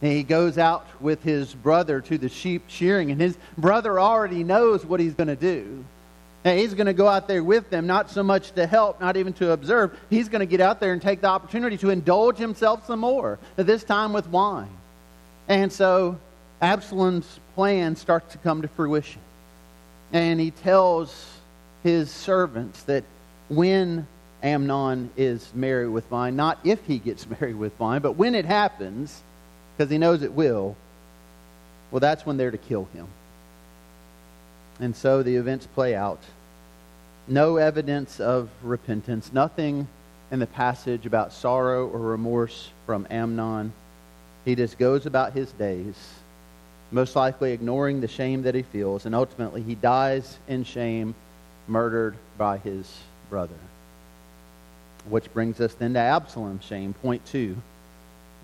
And 0.00 0.12
he 0.12 0.22
goes 0.22 0.58
out 0.58 0.86
with 1.00 1.22
his 1.22 1.54
brother 1.54 2.00
to 2.02 2.18
the 2.18 2.28
sheep 2.28 2.64
shearing, 2.68 3.10
and 3.10 3.20
his 3.20 3.36
brother 3.56 3.98
already 3.98 4.44
knows 4.44 4.86
what 4.86 5.00
he's 5.00 5.14
going 5.14 5.28
to 5.28 5.36
do. 5.36 5.84
And 6.44 6.58
he's 6.58 6.74
going 6.74 6.86
to 6.86 6.92
go 6.92 7.08
out 7.08 7.26
there 7.26 7.42
with 7.42 7.68
them, 7.68 7.86
not 7.86 8.10
so 8.10 8.22
much 8.22 8.52
to 8.52 8.66
help, 8.66 9.00
not 9.00 9.16
even 9.16 9.32
to 9.34 9.50
observe. 9.50 9.98
He's 10.08 10.28
going 10.28 10.40
to 10.40 10.46
get 10.46 10.60
out 10.60 10.78
there 10.78 10.92
and 10.92 11.02
take 11.02 11.20
the 11.20 11.26
opportunity 11.26 11.76
to 11.78 11.90
indulge 11.90 12.38
himself 12.38 12.86
some 12.86 13.00
more, 13.00 13.38
this 13.56 13.82
time 13.82 14.12
with 14.12 14.28
wine. 14.28 14.70
And 15.48 15.72
so 15.72 16.18
Absalom's 16.62 17.40
plan 17.54 17.96
starts 17.96 18.32
to 18.32 18.38
come 18.38 18.62
to 18.62 18.68
fruition. 18.68 19.20
And 20.12 20.38
he 20.38 20.52
tells 20.52 21.26
his 21.82 22.10
servants 22.10 22.84
that 22.84 23.04
when 23.48 24.06
Amnon 24.42 25.10
is 25.16 25.50
married 25.54 25.88
with 25.88 26.08
wine, 26.10 26.36
not 26.36 26.58
if 26.64 26.84
he 26.86 26.98
gets 26.98 27.28
married 27.40 27.56
with 27.56 27.78
wine, 27.80 28.00
but 28.00 28.12
when 28.12 28.34
it 28.34 28.44
happens, 28.44 29.22
because 29.78 29.92
he 29.92 29.98
knows 29.98 30.22
it 30.22 30.32
will, 30.32 30.74
well, 31.92 32.00
that's 32.00 32.26
when 32.26 32.36
they're 32.36 32.50
to 32.50 32.58
kill 32.58 32.88
him. 32.92 33.06
And 34.80 34.94
so 34.94 35.22
the 35.22 35.36
events 35.36 35.66
play 35.66 35.94
out. 35.94 36.18
No 37.28 37.58
evidence 37.58 38.18
of 38.18 38.50
repentance, 38.64 39.32
nothing 39.32 39.86
in 40.32 40.40
the 40.40 40.48
passage 40.48 41.06
about 41.06 41.32
sorrow 41.32 41.86
or 41.86 42.00
remorse 42.00 42.70
from 42.86 43.06
Amnon. 43.08 43.72
He 44.44 44.56
just 44.56 44.78
goes 44.78 45.06
about 45.06 45.32
his 45.32 45.52
days, 45.52 45.94
most 46.90 47.14
likely 47.14 47.52
ignoring 47.52 48.00
the 48.00 48.08
shame 48.08 48.42
that 48.42 48.56
he 48.56 48.62
feels, 48.62 49.06
and 49.06 49.14
ultimately 49.14 49.62
he 49.62 49.76
dies 49.76 50.38
in 50.48 50.64
shame, 50.64 51.14
murdered 51.68 52.16
by 52.36 52.58
his 52.58 52.98
brother. 53.30 53.54
Which 55.08 55.32
brings 55.32 55.60
us 55.60 55.74
then 55.74 55.92
to 55.92 56.00
Absalom's 56.00 56.64
shame, 56.64 56.94
point 56.94 57.24
two. 57.26 57.56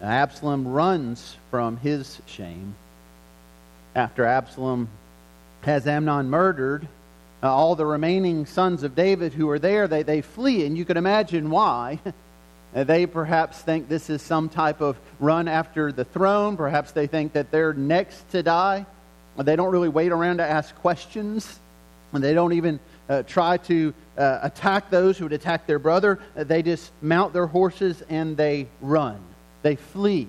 Absalom 0.03 0.69
runs 0.69 1.37
from 1.51 1.77
his 1.77 2.21
shame. 2.27 2.75
After 3.95 4.25
Absalom 4.25 4.89
has 5.63 5.87
Amnon 5.87 6.29
murdered, 6.29 6.87
uh, 7.43 7.53
all 7.53 7.77
the 7.77 7.87
remaining 7.87 8.47
sons 8.47 8.83
of 8.83 8.95
David 8.95 9.33
who 9.33 9.49
are 9.51 9.59
there, 9.59 9.87
they, 9.87 10.03
they 10.03 10.21
flee, 10.21 10.67
and 10.67 10.77
you 10.77 10.85
can 10.85 10.97
imagine 10.97 11.51
why. 11.51 12.01
they 12.73 13.07
perhaps 13.07 13.61
think 13.61 13.89
this 13.89 14.11
is 14.11 14.21
some 14.21 14.49
type 14.49 14.81
of 14.81 14.97
run 15.21 15.47
after 15.47 15.93
the 15.93 16.05
throne. 16.05 16.57
Perhaps 16.57 16.93
they 16.93 17.07
think 17.07 17.35
that 17.35 17.51
they're 17.51 17.75
next 17.75 18.29
to 18.31 18.43
die. 18.43 18.85
They 19.37 19.57
don't 19.57 19.71
really 19.71 19.89
wait 19.89 20.13
around 20.13 20.39
to 20.39 20.45
ask 20.45 20.75
questions. 20.77 21.61
They 22.13 22.35
don't 22.35 22.53
even 22.53 22.79
uh, 23.09 23.25
try 23.25 23.57
to 23.59 23.93
uh, 24.17 24.39
attack 24.43 24.91
those 24.91 25.19
who 25.19 25.25
would 25.25 25.33
attack 25.33 25.67
their 25.67 25.79
brother. 25.79 26.21
they 26.35 26.63
just 26.63 26.93
mount 27.03 27.33
their 27.33 27.47
horses 27.47 28.03
and 28.09 28.37
they 28.37 28.69
run. 28.81 29.21
They 29.65 29.77
flee. 29.77 30.29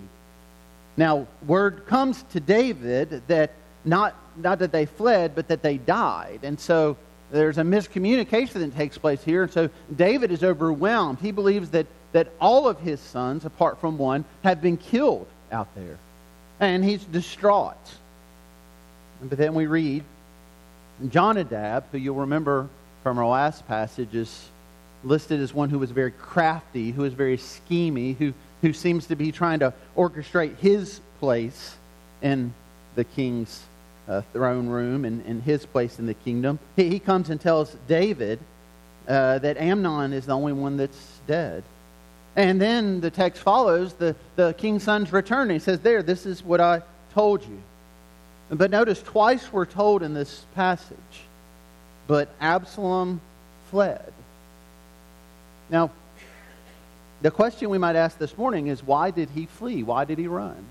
Now, 0.96 1.28
word 1.46 1.88
comes 1.88 2.24
to 2.32 2.40
David 2.40 3.22
that 3.28 3.52
not, 3.84 4.16
not 4.38 4.60
that 4.60 4.72
they 4.72 4.86
fled, 4.86 5.36
but 5.36 5.50
that 5.50 5.62
they 5.62 5.78
died. 5.78 6.40
And 6.44 6.58
so 6.58 6.96
there's 7.32 7.58
a 7.58 7.64
miscommunication 7.64 8.54
that 8.54 8.76
takes 8.78 8.98
place 8.98 9.22
here. 9.22 9.44
And 9.44 9.52
so 9.52 9.70
David 9.94 10.32
is 10.32 10.42
overwhelmed. 10.42 11.20
He 11.20 11.32
believes 11.32 11.70
that, 11.72 11.86
that 12.14 12.30
all 12.40 12.70
of 12.70 12.80
his 12.80 13.02
sons, 13.02 13.44
apart 13.44 13.82
from 13.82 13.98
one, 13.98 14.24
have 14.46 14.62
been 14.62 14.78
killed 14.78 15.28
out 15.52 15.68
there. 15.76 15.98
And 16.62 16.82
he's 16.84 17.04
distraught. 17.04 17.76
But 19.22 19.38
then 19.38 19.54
we 19.54 19.66
read 19.68 20.06
Jonadab, 21.10 21.84
who 21.92 21.98
you'll 21.98 22.16
remember 22.16 22.70
from 23.04 23.18
our 23.18 23.28
last 23.28 23.68
passage, 23.68 24.16
is 24.16 24.50
listed 25.04 25.42
as 25.42 25.54
one 25.54 25.70
who 25.70 25.78
was 25.78 25.92
very 25.92 26.12
crafty, 26.12 26.92
who 26.92 27.02
was 27.02 27.14
very 27.14 27.38
schemy, 27.38 28.16
who 28.16 28.34
who 28.66 28.74
seems 28.74 29.06
to 29.06 29.16
be 29.16 29.32
trying 29.32 29.60
to 29.60 29.72
orchestrate 29.96 30.58
his 30.58 31.00
place 31.20 31.76
in 32.24 32.52
the 32.96 33.04
king's 33.04 33.64
uh, 34.08 34.24
throne 34.34 34.68
room 34.68 35.06
and, 35.06 35.24
and, 35.28 35.44
his 35.44 35.68
place 35.68 36.00
in 36.00 36.08
the 36.08 36.16
kingdom. 36.16 36.58
He, 36.76 36.90
he 36.90 37.00
comes 37.00 37.30
and 37.30 37.40
tells 37.40 37.76
David 37.88 38.40
uh, 39.08 39.38
that 39.38 39.58
Amnon 39.58 40.14
is 40.14 40.26
the 40.26 40.34
only 40.36 40.54
one 40.54 40.78
that's 40.78 41.20
dead. 41.28 41.64
And 42.36 42.60
then 42.60 43.02
the 43.02 43.12
text 43.12 43.44
follows 43.44 43.94
the, 43.94 44.16
the 44.36 44.54
king's 44.54 44.82
son's 44.82 45.14
return. 45.14 45.52
He 45.52 45.60
says, 45.60 45.80
There, 45.82 46.02
this 46.02 46.26
is 46.26 46.44
what 46.44 46.60
I 46.60 46.82
told 47.14 47.44
you. 47.44 47.62
But 48.50 48.72
notice, 48.72 49.00
twice 49.00 49.54
we're 49.54 49.66
told 49.66 50.02
in 50.02 50.16
this 50.16 50.44
passage, 50.56 50.98
but 52.08 52.30
Absalom 52.42 53.22
fled. 53.70 54.12
Now, 55.70 55.92
the 57.26 57.32
question 57.32 57.72
we 57.72 57.80
might 57.80 57.96
ask 57.96 58.20
this 58.20 58.38
morning 58.38 58.68
is 58.68 58.84
why 58.84 59.10
did 59.10 59.32
he 59.32 59.48
flee? 59.48 59.82
Why 59.82 60.06
did 60.06 60.20
he 60.20 60.28
run? 60.28 60.64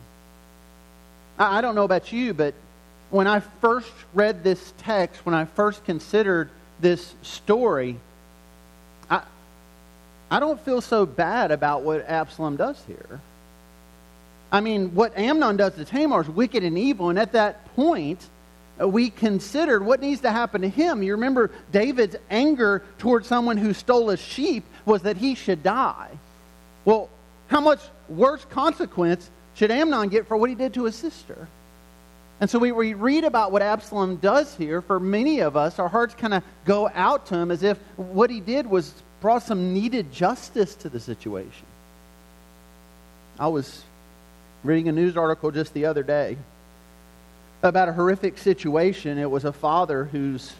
I 1.36 1.60
don't 1.60 1.74
know 1.74 1.82
about 1.82 2.12
you, 2.12 2.32
but 2.32 2.54
when 3.10 3.26
I 3.26 3.40
first 3.40 3.90
read 4.12 4.44
this 4.44 4.72
text, 4.78 5.26
when 5.26 5.34
I 5.34 5.46
first 5.46 5.84
considered 5.84 6.50
this 6.78 7.12
story, 7.22 7.96
I, 9.10 9.22
I 10.30 10.38
don't 10.38 10.60
feel 10.60 10.80
so 10.80 11.04
bad 11.04 11.50
about 11.50 11.82
what 11.82 12.08
Absalom 12.08 12.54
does 12.54 12.80
here. 12.86 13.20
I 14.52 14.60
mean, 14.60 14.94
what 14.94 15.18
Amnon 15.18 15.56
does 15.56 15.74
to 15.74 15.84
Tamar 15.84 16.20
is 16.20 16.28
wicked 16.28 16.62
and 16.62 16.78
evil, 16.78 17.10
and 17.10 17.18
at 17.18 17.32
that 17.32 17.74
point, 17.74 18.24
uh, 18.80 18.88
we 18.88 19.10
considered 19.10 19.84
what 19.84 20.00
needs 20.00 20.20
to 20.20 20.30
happen 20.30 20.60
to 20.60 20.68
him. 20.68 21.02
You 21.02 21.14
remember 21.14 21.50
David's 21.72 22.14
anger 22.30 22.84
towards 22.98 23.26
someone 23.26 23.56
who 23.56 23.72
stole 23.72 24.10
a 24.10 24.16
sheep 24.16 24.62
was 24.84 25.02
that 25.02 25.16
he 25.16 25.34
should 25.34 25.64
die. 25.64 26.10
Well, 26.84 27.08
how 27.48 27.60
much 27.60 27.80
worse 28.08 28.44
consequence 28.50 29.30
should 29.54 29.70
Amnon 29.70 30.08
get 30.08 30.26
for 30.26 30.36
what 30.36 30.50
he 30.50 30.56
did 30.56 30.74
to 30.74 30.84
his 30.84 30.94
sister? 30.94 31.48
And 32.40 32.50
so 32.50 32.58
we, 32.58 32.72
we 32.72 32.94
read 32.94 33.24
about 33.24 33.52
what 33.52 33.62
Absalom 33.62 34.16
does 34.16 34.54
here. 34.56 34.82
For 34.82 34.98
many 34.98 35.40
of 35.40 35.56
us, 35.56 35.78
our 35.78 35.88
hearts 35.88 36.14
kind 36.14 36.34
of 36.34 36.42
go 36.64 36.90
out 36.92 37.26
to 37.26 37.36
him 37.36 37.50
as 37.50 37.62
if 37.62 37.78
what 37.96 38.28
he 38.28 38.40
did 38.40 38.66
was 38.66 38.92
brought 39.20 39.42
some 39.42 39.72
needed 39.72 40.12
justice 40.12 40.74
to 40.76 40.88
the 40.88 41.00
situation. 41.00 41.66
I 43.38 43.48
was 43.48 43.82
reading 44.62 44.88
a 44.88 44.92
news 44.92 45.16
article 45.16 45.50
just 45.50 45.72
the 45.74 45.86
other 45.86 46.02
day 46.02 46.36
about 47.62 47.88
a 47.88 47.92
horrific 47.92 48.36
situation. 48.36 49.18
It 49.18 49.30
was 49.30 49.44
a 49.44 49.52
father 49.52 50.04
whose 50.04 50.52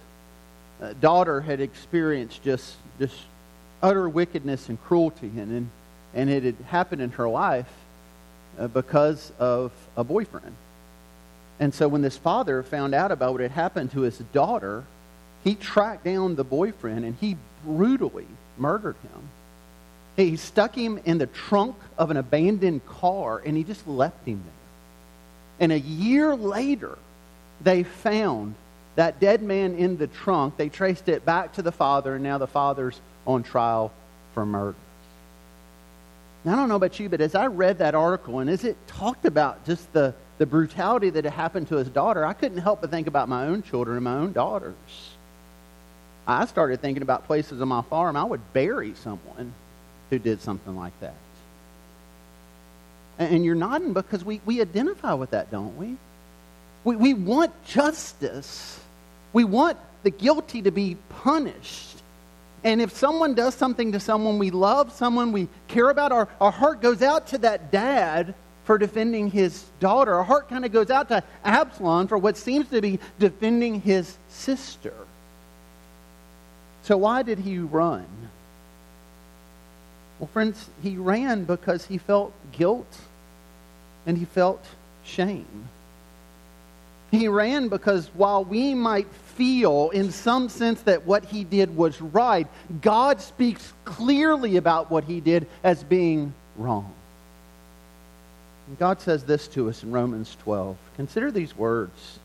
uh, 0.81 0.95
daughter 1.01 1.41
had 1.41 1.61
experienced 1.61 2.43
just, 2.43 2.77
just 2.99 3.17
utter 3.83 4.09
wickedness 4.09 4.69
and 4.69 4.83
cruelty, 4.83 5.29
and, 5.29 5.51
and, 5.51 5.71
and 6.15 6.31
it 6.31 6.45
had 6.45 6.57
happened 6.69 7.03
in 7.03 7.11
her 7.11 7.29
life 7.29 7.69
uh, 8.59 8.69
because 8.69 9.33
of 9.39 9.73
a 9.97 10.05
boyfriend. 10.05 10.55
And 11.61 11.73
so 11.73 11.89
when 11.89 12.03
this 12.03 12.17
father 12.17 12.63
found 12.63 12.95
out 12.95 13.13
about 13.13 13.33
what 13.33 13.41
had 13.41 13.51
happened 13.51 13.93
to 13.93 14.01
his 14.01 14.19
daughter, 14.33 14.85
he 15.45 15.55
tracked 15.55 16.05
down 16.05 16.35
the 16.35 16.45
boyfriend 16.45 17.05
and 17.05 17.17
he 17.21 17.37
brutally 17.65 18.27
murdered 18.59 18.97
him. 19.03 19.29
He 20.17 20.37
stuck 20.37 20.75
him 20.75 21.01
in 21.05 21.19
the 21.19 21.27
trunk 21.27 21.77
of 21.99 22.11
an 22.11 22.17
abandoned 22.17 22.87
car 22.87 23.43
and 23.45 23.57
he 23.57 23.65
just 23.65 23.87
left 23.87 24.27
him 24.27 24.43
there. 24.45 24.53
And 25.61 25.73
a 25.73 25.79
year 25.79 26.35
later, 26.35 26.99
they 27.61 27.83
found 27.83 28.55
that 28.97 29.21
dead 29.21 29.43
man 29.43 29.75
in 29.77 29.97
the 29.97 30.07
trunk. 30.07 30.57
They 30.57 30.69
traced 30.69 31.09
it 31.09 31.25
back 31.25 31.55
to 31.55 31.63
the 31.63 31.73
father, 31.73 32.15
and 32.15 32.25
now 32.25 32.39
the 32.39 32.47
father's 32.47 33.01
on 33.27 33.43
trial 33.43 33.93
for 34.35 34.47
murder. 34.47 34.77
I 36.47 36.57
don't 36.57 36.69
know 36.69 36.77
about 36.77 37.01
you, 37.01 37.09
but 37.09 37.21
as 37.21 37.35
I 37.35 37.47
read 37.47 37.79
that 37.79 37.95
article 37.95 38.41
and 38.41 38.51
as 38.51 38.65
it 38.65 38.77
talked 38.87 39.25
about 39.25 39.65
just 39.65 39.91
the, 39.95 40.15
the 40.37 40.45
brutality 40.45 41.09
that 41.11 41.25
had 41.25 41.33
happened 41.33 41.69
to 41.69 41.77
his 41.77 41.89
daughter, 41.89 42.25
I 42.25 42.35
couldn't 42.35 42.59
help 42.59 42.83
but 42.83 42.91
think 42.91 43.07
about 43.07 43.29
my 43.29 43.47
own 43.47 43.63
children 43.63 43.97
and 43.97 44.05
my 44.05 44.17
own 44.17 44.33
daughters. 44.33 44.75
I 46.27 46.45
started 46.47 46.81
thinking 46.81 47.03
about 47.03 47.27
places 47.27 47.61
on 47.61 47.69
my 47.69 47.83
farm 47.83 48.17
I 48.17 48.25
would 48.25 48.53
bury 48.53 48.95
someone 48.95 49.53
who 50.11 50.19
did 50.19 50.43
something 50.43 50.77
like 50.77 50.99
that. 51.01 51.15
And 53.19 53.45
you're 53.45 53.55
nodding 53.55 53.93
because 53.93 54.25
we, 54.25 54.41
we 54.45 54.61
identify 54.61 55.15
with 55.15 55.31
that, 55.31 55.51
don't 55.51 55.77
we? 55.77 55.97
we? 56.83 56.97
We 56.97 57.15
want 57.15 57.53
justice. 57.65 58.81
We 59.33 59.45
want 59.45 59.79
the 60.03 60.11
guilty 60.11 60.63
to 60.63 60.71
be 60.71 60.97
punished. 61.09 61.94
And 62.65 62.81
if 62.81 62.97
someone 62.97 63.35
does 63.35 63.55
something 63.55 63.93
to 63.93 64.01
someone 64.01 64.39
we 64.39 64.51
love, 64.51 64.91
someone 64.91 65.33
we 65.33 65.49
care 65.69 65.91
about, 65.91 66.13
our, 66.13 66.29
our 66.41 66.51
heart 66.51 66.81
goes 66.81 67.03
out 67.03 67.29
to 67.29 67.39
that 67.39 67.71
dad 67.71 68.35
for 68.65 68.79
defending 68.79 69.31
his 69.31 69.65
daughter. 69.81 70.15
Our 70.15 70.25
heart 70.25 70.49
kind 70.49 70.65
of 70.65 70.73
goes 70.73 70.91
out 70.91 71.09
to 71.09 71.23
Absalom 71.45 72.09
for 72.09 72.17
what 72.17 72.39
seems 72.39 72.69
to 72.71 72.81
be 72.81 72.99
defending 73.19 73.83
his 73.83 74.17
sister. 74.31 74.95
So, 76.85 76.97
why 76.97 77.23
did 77.23 77.39
he 77.39 77.59
run? 77.59 78.07
Well, 80.19 80.29
friends, 80.29 80.69
he 80.83 80.97
ran 80.97 81.45
because 81.45 81.87
he 81.87 81.99
felt 81.99 82.33
guilt 82.53 82.99
and 84.07 84.17
he 84.17 84.25
felt 84.25 84.65
shame. 85.05 85.69
He 87.11 87.29
ran 87.29 87.69
because 87.69 88.09
while 88.15 88.45
we 88.45 88.75
might 88.75 89.09
feel 89.37 89.91
in 89.91 90.11
some 90.11 90.49
sense 90.49 90.83
that 90.83 91.07
what 91.07 91.25
he 91.25 91.45
did 91.45 91.77
was 91.77 92.01
right, 92.01 92.47
God 92.81 93.21
speaks 93.21 93.73
clearly 93.85 94.57
about 94.57 94.91
what 94.91 95.05
he 95.05 95.21
did 95.21 95.47
as 95.63 95.83
being 95.83 96.33
wrong. 96.57 96.93
And 98.67 98.79
God 98.79 99.01
says 99.01 99.25
this 99.25 99.49
to 99.49 99.69
us 99.69 99.83
in 99.83 99.93
Romans 99.93 100.37
12. 100.43 100.77
Consider 100.97 101.31
these 101.31 101.57
words 101.57 102.19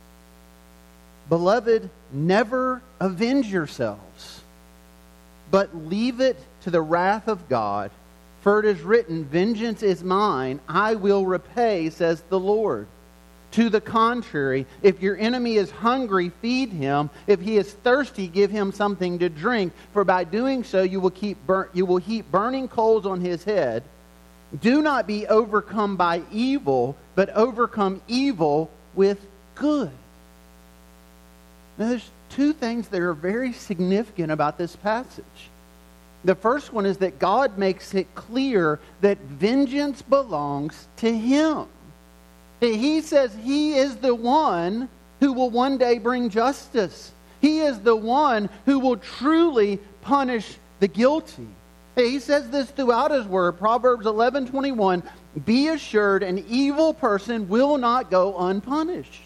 Beloved, 1.28 1.90
never 2.12 2.82
avenge 3.00 3.48
yourselves, 3.48 4.42
but 5.52 5.76
leave 5.76 6.20
it 6.22 6.38
to 6.62 6.72
the 6.72 6.82
wrath 6.82 7.28
of 7.28 7.48
God. 7.50 7.92
For 8.42 8.60
it 8.60 8.66
is 8.66 8.82
written, 8.82 9.26
Vengeance 9.26 9.84
is 9.84 10.04
mine, 10.04 10.62
I 10.68 10.96
will 10.96 11.26
repay, 11.26 11.90
says 11.90 12.24
the 12.30 12.40
Lord. 12.40 12.88
To 13.54 13.70
the 13.70 13.82
contrary, 13.82 14.68
if 14.84 15.02
your 15.02 15.18
enemy 15.18 15.56
is 15.56 15.72
hungry, 15.72 16.32
feed 16.42 16.70
him. 16.70 17.10
If 17.26 17.42
he 17.42 17.58
is 17.58 17.72
thirsty, 17.72 18.28
give 18.28 18.52
him 18.52 18.72
something 18.72 19.18
to 19.20 19.30
drink. 19.30 19.74
For 19.92 20.04
by 20.04 20.24
doing 20.24 20.64
so, 20.64 20.84
you 20.84 21.00
will, 21.00 21.10
keep 21.10 21.38
bur- 21.48 21.70
you 21.74 21.86
will 21.86 21.98
heap 21.98 22.30
burning 22.32 22.68
coals 22.68 23.08
on 23.08 23.22
his 23.22 23.44
head. 23.44 23.84
Do 24.62 24.82
not 24.82 25.08
be 25.08 25.28
overcome 25.28 25.96
by 25.96 26.22
evil, 26.32 26.96
but 27.16 27.30
overcome 27.30 28.02
evil 28.08 28.70
with 28.94 29.20
good. 29.56 29.92
Now, 31.78 31.90
there's 31.90 32.10
two 32.30 32.54
things 32.54 32.88
that 32.90 33.02
are 33.02 33.14
very 33.14 33.54
significant 33.54 34.32
about 34.32 34.58
this 34.58 34.76
passage. 34.76 35.24
The 36.24 36.36
first 36.36 36.74
one 36.74 36.86
is 36.86 36.98
that 36.98 37.18
God 37.18 37.58
makes 37.58 37.94
it 37.94 38.14
clear 38.14 38.80
that 39.02 39.18
vengeance 39.20 40.02
belongs 40.02 40.88
to 40.98 41.16
Him. 41.16 41.66
He 42.60 43.02
says 43.02 43.34
He 43.44 43.76
is 43.76 43.98
the 43.98 44.16
one 44.16 44.90
who 45.20 45.34
will 45.34 45.50
one 45.50 45.78
day 45.78 45.98
bring 45.98 46.30
justice. 46.30 47.12
He 47.42 47.60
is 47.60 47.80
the 47.80 47.96
one 47.96 48.50
who 48.66 48.80
will 48.80 48.98
truly 48.98 49.80
punish 50.02 50.58
the 50.80 50.88
guilty. 50.88 51.48
He 51.96 52.20
says 52.20 52.50
this 52.50 52.70
throughout 52.72 53.12
his 53.12 53.26
word, 53.26 53.54
Proverbs 53.54 54.06
11:21, 54.06 55.04
"Be 55.46 55.68
assured 55.70 56.24
an 56.24 56.46
evil 56.48 56.94
person 56.94 57.50
will 57.50 57.78
not 57.78 58.10
go 58.10 58.38
unpunished." 58.38 59.24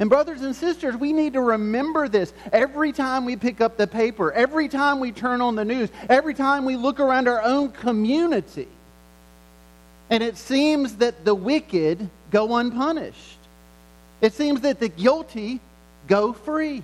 And, 0.00 0.08
brothers 0.08 0.42
and 0.42 0.54
sisters, 0.54 0.96
we 0.96 1.12
need 1.12 1.32
to 1.32 1.40
remember 1.40 2.08
this 2.08 2.32
every 2.52 2.92
time 2.92 3.24
we 3.24 3.34
pick 3.34 3.60
up 3.60 3.76
the 3.76 3.88
paper, 3.88 4.30
every 4.30 4.68
time 4.68 5.00
we 5.00 5.10
turn 5.10 5.40
on 5.40 5.56
the 5.56 5.64
news, 5.64 5.90
every 6.08 6.34
time 6.34 6.64
we 6.64 6.76
look 6.76 7.00
around 7.00 7.26
our 7.26 7.42
own 7.42 7.72
community. 7.72 8.68
And 10.08 10.22
it 10.22 10.36
seems 10.36 10.96
that 10.96 11.24
the 11.24 11.34
wicked 11.34 12.08
go 12.30 12.56
unpunished, 12.56 13.38
it 14.20 14.32
seems 14.32 14.62
that 14.62 14.80
the 14.80 14.88
guilty 14.88 15.60
go 16.06 16.32
free. 16.32 16.82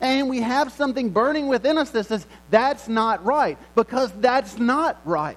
And 0.00 0.30
we 0.30 0.40
have 0.40 0.72
something 0.72 1.10
burning 1.10 1.48
within 1.48 1.76
us 1.76 1.90
that 1.90 2.06
says 2.06 2.26
that's 2.50 2.88
not 2.88 3.24
right, 3.24 3.58
because 3.74 4.10
that's 4.20 4.58
not 4.58 4.98
right. 5.04 5.36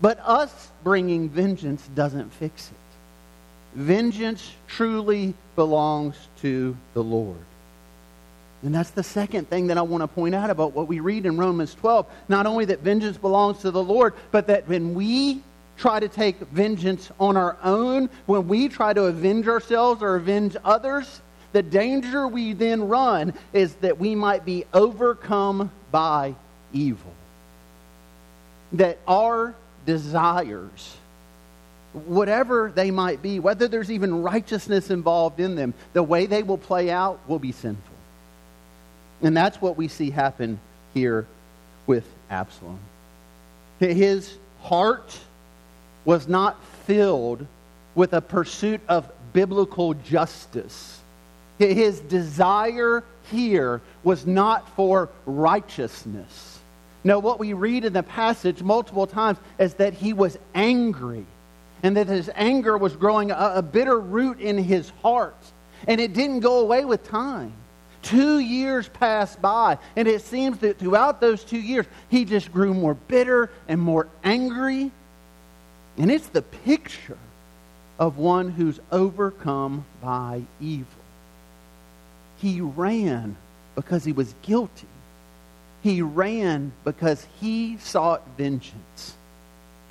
But 0.00 0.18
us 0.24 0.70
bringing 0.82 1.28
vengeance 1.28 1.86
doesn't 1.94 2.32
fix 2.32 2.70
it. 2.70 3.78
Vengeance 3.78 4.52
truly 4.66 5.34
belongs 5.54 6.16
to 6.40 6.76
the 6.94 7.02
Lord. 7.02 7.38
And 8.62 8.74
that's 8.74 8.90
the 8.90 9.02
second 9.02 9.48
thing 9.48 9.68
that 9.68 9.78
I 9.78 9.82
want 9.82 10.02
to 10.02 10.08
point 10.08 10.34
out 10.34 10.50
about 10.50 10.72
what 10.72 10.86
we 10.86 11.00
read 11.00 11.26
in 11.26 11.36
Romans 11.36 11.74
12. 11.74 12.06
Not 12.28 12.46
only 12.46 12.64
that 12.66 12.80
vengeance 12.80 13.16
belongs 13.16 13.58
to 13.60 13.70
the 13.70 13.82
Lord, 13.82 14.14
but 14.30 14.46
that 14.46 14.68
when 14.68 14.94
we 14.94 15.42
try 15.76 16.00
to 16.00 16.08
take 16.08 16.38
vengeance 16.38 17.10
on 17.18 17.36
our 17.36 17.56
own, 17.62 18.08
when 18.26 18.48
we 18.48 18.68
try 18.68 18.92
to 18.92 19.04
avenge 19.04 19.48
ourselves 19.48 20.02
or 20.02 20.16
avenge 20.16 20.56
others, 20.64 21.20
the 21.52 21.62
danger 21.62 22.26
we 22.26 22.52
then 22.52 22.88
run 22.88 23.34
is 23.52 23.74
that 23.76 23.98
we 23.98 24.14
might 24.14 24.44
be 24.44 24.64
overcome 24.72 25.70
by 25.90 26.34
evil. 26.72 27.12
That 28.72 28.98
our 29.06 29.54
desires 29.84 30.96
whatever 31.92 32.72
they 32.74 32.90
might 32.90 33.22
be, 33.22 33.38
whether 33.38 33.68
there's 33.68 33.90
even 33.90 34.22
righteousness 34.22 34.90
involved 34.90 35.40
in 35.40 35.54
them, 35.54 35.74
the 35.92 36.02
way 36.02 36.26
they 36.26 36.42
will 36.42 36.58
play 36.58 36.90
out 36.90 37.20
will 37.28 37.38
be 37.38 37.52
sinful. 37.52 37.94
And 39.20 39.36
that's 39.36 39.60
what 39.60 39.76
we 39.76 39.88
see 39.88 40.10
happen 40.10 40.58
here 40.94 41.26
with 41.86 42.06
Absalom. 42.30 42.78
His 43.78 44.34
heart 44.62 45.18
was 46.04 46.28
not 46.28 46.62
filled 46.86 47.46
with 47.94 48.12
a 48.12 48.20
pursuit 48.20 48.80
of 48.88 49.10
biblical 49.32 49.94
justice. 49.94 51.00
His 51.58 52.00
desire 52.00 53.04
here 53.30 53.80
was 54.02 54.26
not 54.26 54.68
for 54.74 55.10
righteousness. 55.26 56.58
No, 57.04 57.18
what 57.18 57.38
we 57.38 57.52
read 57.52 57.84
in 57.84 57.92
the 57.92 58.02
passage 58.02 58.62
multiple 58.62 59.06
times 59.06 59.38
is 59.58 59.74
that 59.74 59.94
he 59.94 60.12
was 60.12 60.38
angry 60.54 61.26
and 61.82 61.96
that 61.96 62.06
his 62.06 62.30
anger 62.34 62.78
was 62.78 62.94
growing 62.94 63.30
a, 63.30 63.52
a 63.56 63.62
bitter 63.62 63.98
root 63.98 64.40
in 64.40 64.56
his 64.56 64.90
heart. 65.02 65.36
And 65.88 66.00
it 66.00 66.12
didn't 66.12 66.40
go 66.40 66.60
away 66.60 66.84
with 66.84 67.08
time. 67.08 67.52
Two 68.02 68.38
years 68.38 68.88
passed 68.88 69.40
by, 69.40 69.78
and 69.96 70.08
it 70.08 70.22
seems 70.22 70.58
that 70.58 70.78
throughout 70.78 71.20
those 71.20 71.44
two 71.44 71.60
years, 71.60 71.86
he 72.08 72.24
just 72.24 72.52
grew 72.52 72.74
more 72.74 72.94
bitter 72.94 73.50
and 73.68 73.80
more 73.80 74.08
angry. 74.24 74.90
And 75.98 76.10
it's 76.10 76.28
the 76.28 76.42
picture 76.42 77.18
of 77.98 78.18
one 78.18 78.50
who's 78.50 78.80
overcome 78.90 79.84
by 80.02 80.42
evil. 80.60 80.86
He 82.38 82.60
ran 82.60 83.36
because 83.74 84.04
he 84.04 84.12
was 84.12 84.34
guilty. 84.42 84.88
He 85.82 86.02
ran 86.02 86.72
because 86.84 87.26
he 87.40 87.76
sought 87.78 88.22
vengeance. 88.36 89.16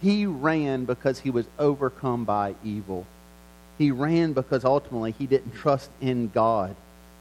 He 0.02 0.26
ran 0.26 0.86
because 0.86 1.20
he 1.20 1.30
was 1.30 1.46
overcome 1.60 2.26
by 2.26 2.56
evil. 2.64 3.06
He 3.78 3.92
ran 3.92 4.34
because 4.34 4.66
ultimately 4.66 5.12
he 5.12 5.28
didn't 5.28 5.54
trust 5.54 5.90
in 6.02 6.30
God 6.30 6.76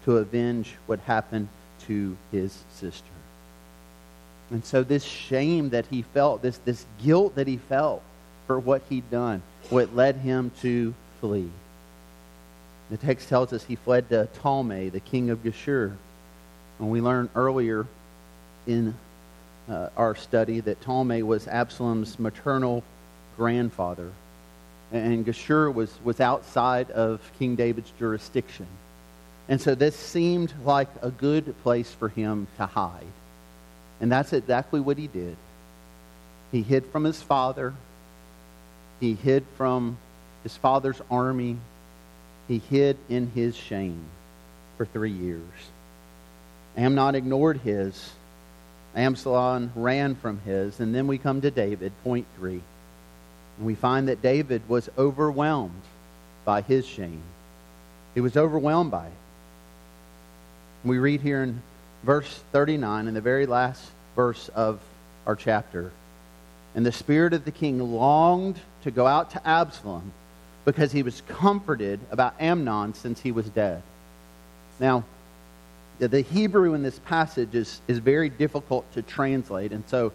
to 0.05 0.19
avenge 0.19 0.75
what 0.87 1.01
happened 1.01 1.49
to 1.87 2.17
his 2.33 2.57
sister. 2.75 3.07
And 4.51 4.65
so 4.65 4.83
this 4.83 5.05
shame 5.05 5.71
that 5.71 5.87
he 5.87 6.03
felt, 6.03 6.43
this, 6.43 6.59
this 6.59 6.85
guilt 7.03 7.37
that 7.37 7.47
he 7.47 7.57
felt 7.57 8.03
for 8.51 8.59
what 8.59 8.83
he'd 8.89 9.09
done, 9.13 9.41
what 9.69 9.95
led 9.95 10.17
him 10.17 10.51
to 10.61 10.93
flee. 11.21 11.49
The 12.91 12.97
text 12.97 13.29
tells 13.29 13.53
us 13.53 13.63
he 13.63 13.77
fled 13.77 14.09
to 14.09 14.29
Talmai, 14.43 14.91
the 14.91 14.99
king 14.99 15.31
of 15.31 15.45
Geshur. 15.45 15.95
And 16.81 16.91
we 16.91 17.01
learned 17.01 17.29
earlier 17.37 17.87
in 18.67 18.97
uh, 19.69 19.91
our 19.97 20.17
study 20.17 20.59
that 20.59 20.81
Talmai 20.81 21.23
was 21.23 21.47
Absalom's 21.47 22.19
maternal 22.19 22.83
grandfather. 23.37 24.11
And 24.91 25.25
Geshur 25.25 25.73
was, 25.73 25.97
was 26.03 26.19
outside 26.19 26.91
of 26.91 27.21
King 27.39 27.55
David's 27.55 27.93
jurisdiction. 28.01 28.67
And 29.49 29.61
so 29.61 29.77
this 29.77 29.95
seemed 29.95 30.53
like 30.65 30.89
a 31.03 31.13
good 31.13 31.55
place 31.63 31.93
for 31.93 32.09
him 32.09 32.49
to 32.57 32.67
hide. 32.67 33.07
And 34.01 34.11
that's 34.11 34.33
exactly 34.33 34.81
what 34.81 34.99
he 34.99 35.07
did. 35.07 35.37
He 36.51 36.63
hid 36.63 36.87
from 36.87 37.05
his 37.05 37.23
father. 37.23 37.75
He 39.01 39.15
hid 39.15 39.45
from 39.57 39.97
his 40.43 40.57
father's 40.57 41.01
army. 41.11 41.57
He 42.49 42.59
hid 42.59 42.99
in 43.09 43.31
his 43.31 43.57
shame 43.57 44.05
for 44.77 44.85
three 44.85 45.11
years. 45.11 45.41
Amnon 46.77 47.15
ignored 47.15 47.59
his. 47.59 48.13
Absalom 48.95 49.73
ran 49.75 50.15
from 50.15 50.41
his. 50.41 50.81
And 50.81 50.95
then 50.95 51.07
we 51.07 51.19
come 51.19 51.41
to 51.41 51.51
David, 51.51 51.93
point 52.05 52.27
three. 52.37 52.61
And 53.59 53.67
we 53.67 53.75
find 53.75 54.09
that 54.09 54.23
David 54.23 54.69
was 54.69 54.89
overwhelmed 54.99 55.83
by 56.45 56.61
his 56.61 56.87
shame. 56.87 57.23
He 58.15 58.21
was 58.21 58.37
overwhelmed 58.37 58.91
by 58.91 59.07
it. 59.07 59.13
We 60.85 60.99
read 60.99 61.21
here 61.21 61.43
in 61.43 61.63
verse 62.03 62.41
39, 62.53 63.07
in 63.07 63.15
the 63.15 63.21
very 63.21 63.47
last 63.47 63.83
verse 64.17 64.49
of 64.55 64.81
our 65.27 65.37
chapter. 65.37 65.93
And 66.75 66.87
the 66.87 66.93
spirit 66.93 67.33
of 67.33 67.45
the 67.45 67.51
king 67.51 67.79
longed 67.93 68.61
to 68.85 68.91
go 68.91 69.07
out 69.07 69.31
to 69.33 69.47
Absalom 69.47 70.13
because 70.65 70.93
he 70.93 71.03
was 71.03 71.23
comforted 71.23 72.01
about 72.11 72.35
Amnon 72.41 72.95
since 72.95 73.21
he 73.21 73.33
was 73.33 73.49
dead. 73.49 73.83
Now, 74.79 75.05
the 75.99 76.21
Hebrew 76.21 76.75
in 76.75 76.83
this 76.83 76.99
passage 77.01 77.55
is, 77.55 77.81
is 77.89 77.99
very 77.99 78.29
difficult 78.29 78.91
to 78.95 79.03
translate, 79.03 79.73
and 79.73 79.87
so 79.89 80.13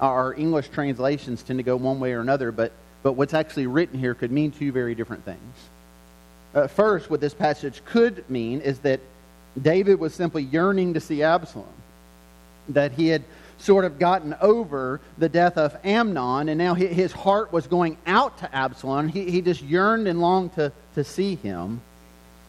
our 0.00 0.34
English 0.34 0.68
translations 0.68 1.42
tend 1.42 1.58
to 1.58 1.62
go 1.62 1.76
one 1.76 2.00
way 2.00 2.12
or 2.12 2.20
another, 2.20 2.52
but, 2.52 2.72
but 3.02 3.12
what's 3.12 3.32
actually 3.32 3.66
written 3.66 3.98
here 3.98 4.14
could 4.14 4.30
mean 4.30 4.50
two 4.50 4.72
very 4.72 4.94
different 4.94 5.24
things. 5.24 5.54
Uh, 6.54 6.66
first, 6.66 7.08
what 7.08 7.20
this 7.20 7.32
passage 7.32 7.82
could 7.86 8.28
mean 8.28 8.60
is 8.60 8.80
that 8.80 9.00
David 9.60 9.98
was 9.98 10.14
simply 10.14 10.42
yearning 10.42 10.94
to 10.94 11.00
see 11.00 11.22
Absalom. 11.22 11.66
That 12.68 12.92
he 12.92 13.08
had 13.08 13.22
sort 13.58 13.84
of 13.84 13.98
gotten 13.98 14.34
over 14.40 15.00
the 15.18 15.28
death 15.28 15.56
of 15.56 15.76
Amnon, 15.84 16.48
and 16.48 16.58
now 16.58 16.74
his 16.74 17.12
heart 17.12 17.52
was 17.52 17.66
going 17.66 17.96
out 18.06 18.38
to 18.38 18.54
Absalom. 18.54 19.08
He, 19.08 19.30
he 19.30 19.40
just 19.40 19.62
yearned 19.62 20.08
and 20.08 20.20
longed 20.20 20.54
to, 20.54 20.72
to 20.94 21.04
see 21.04 21.36
him. 21.36 21.80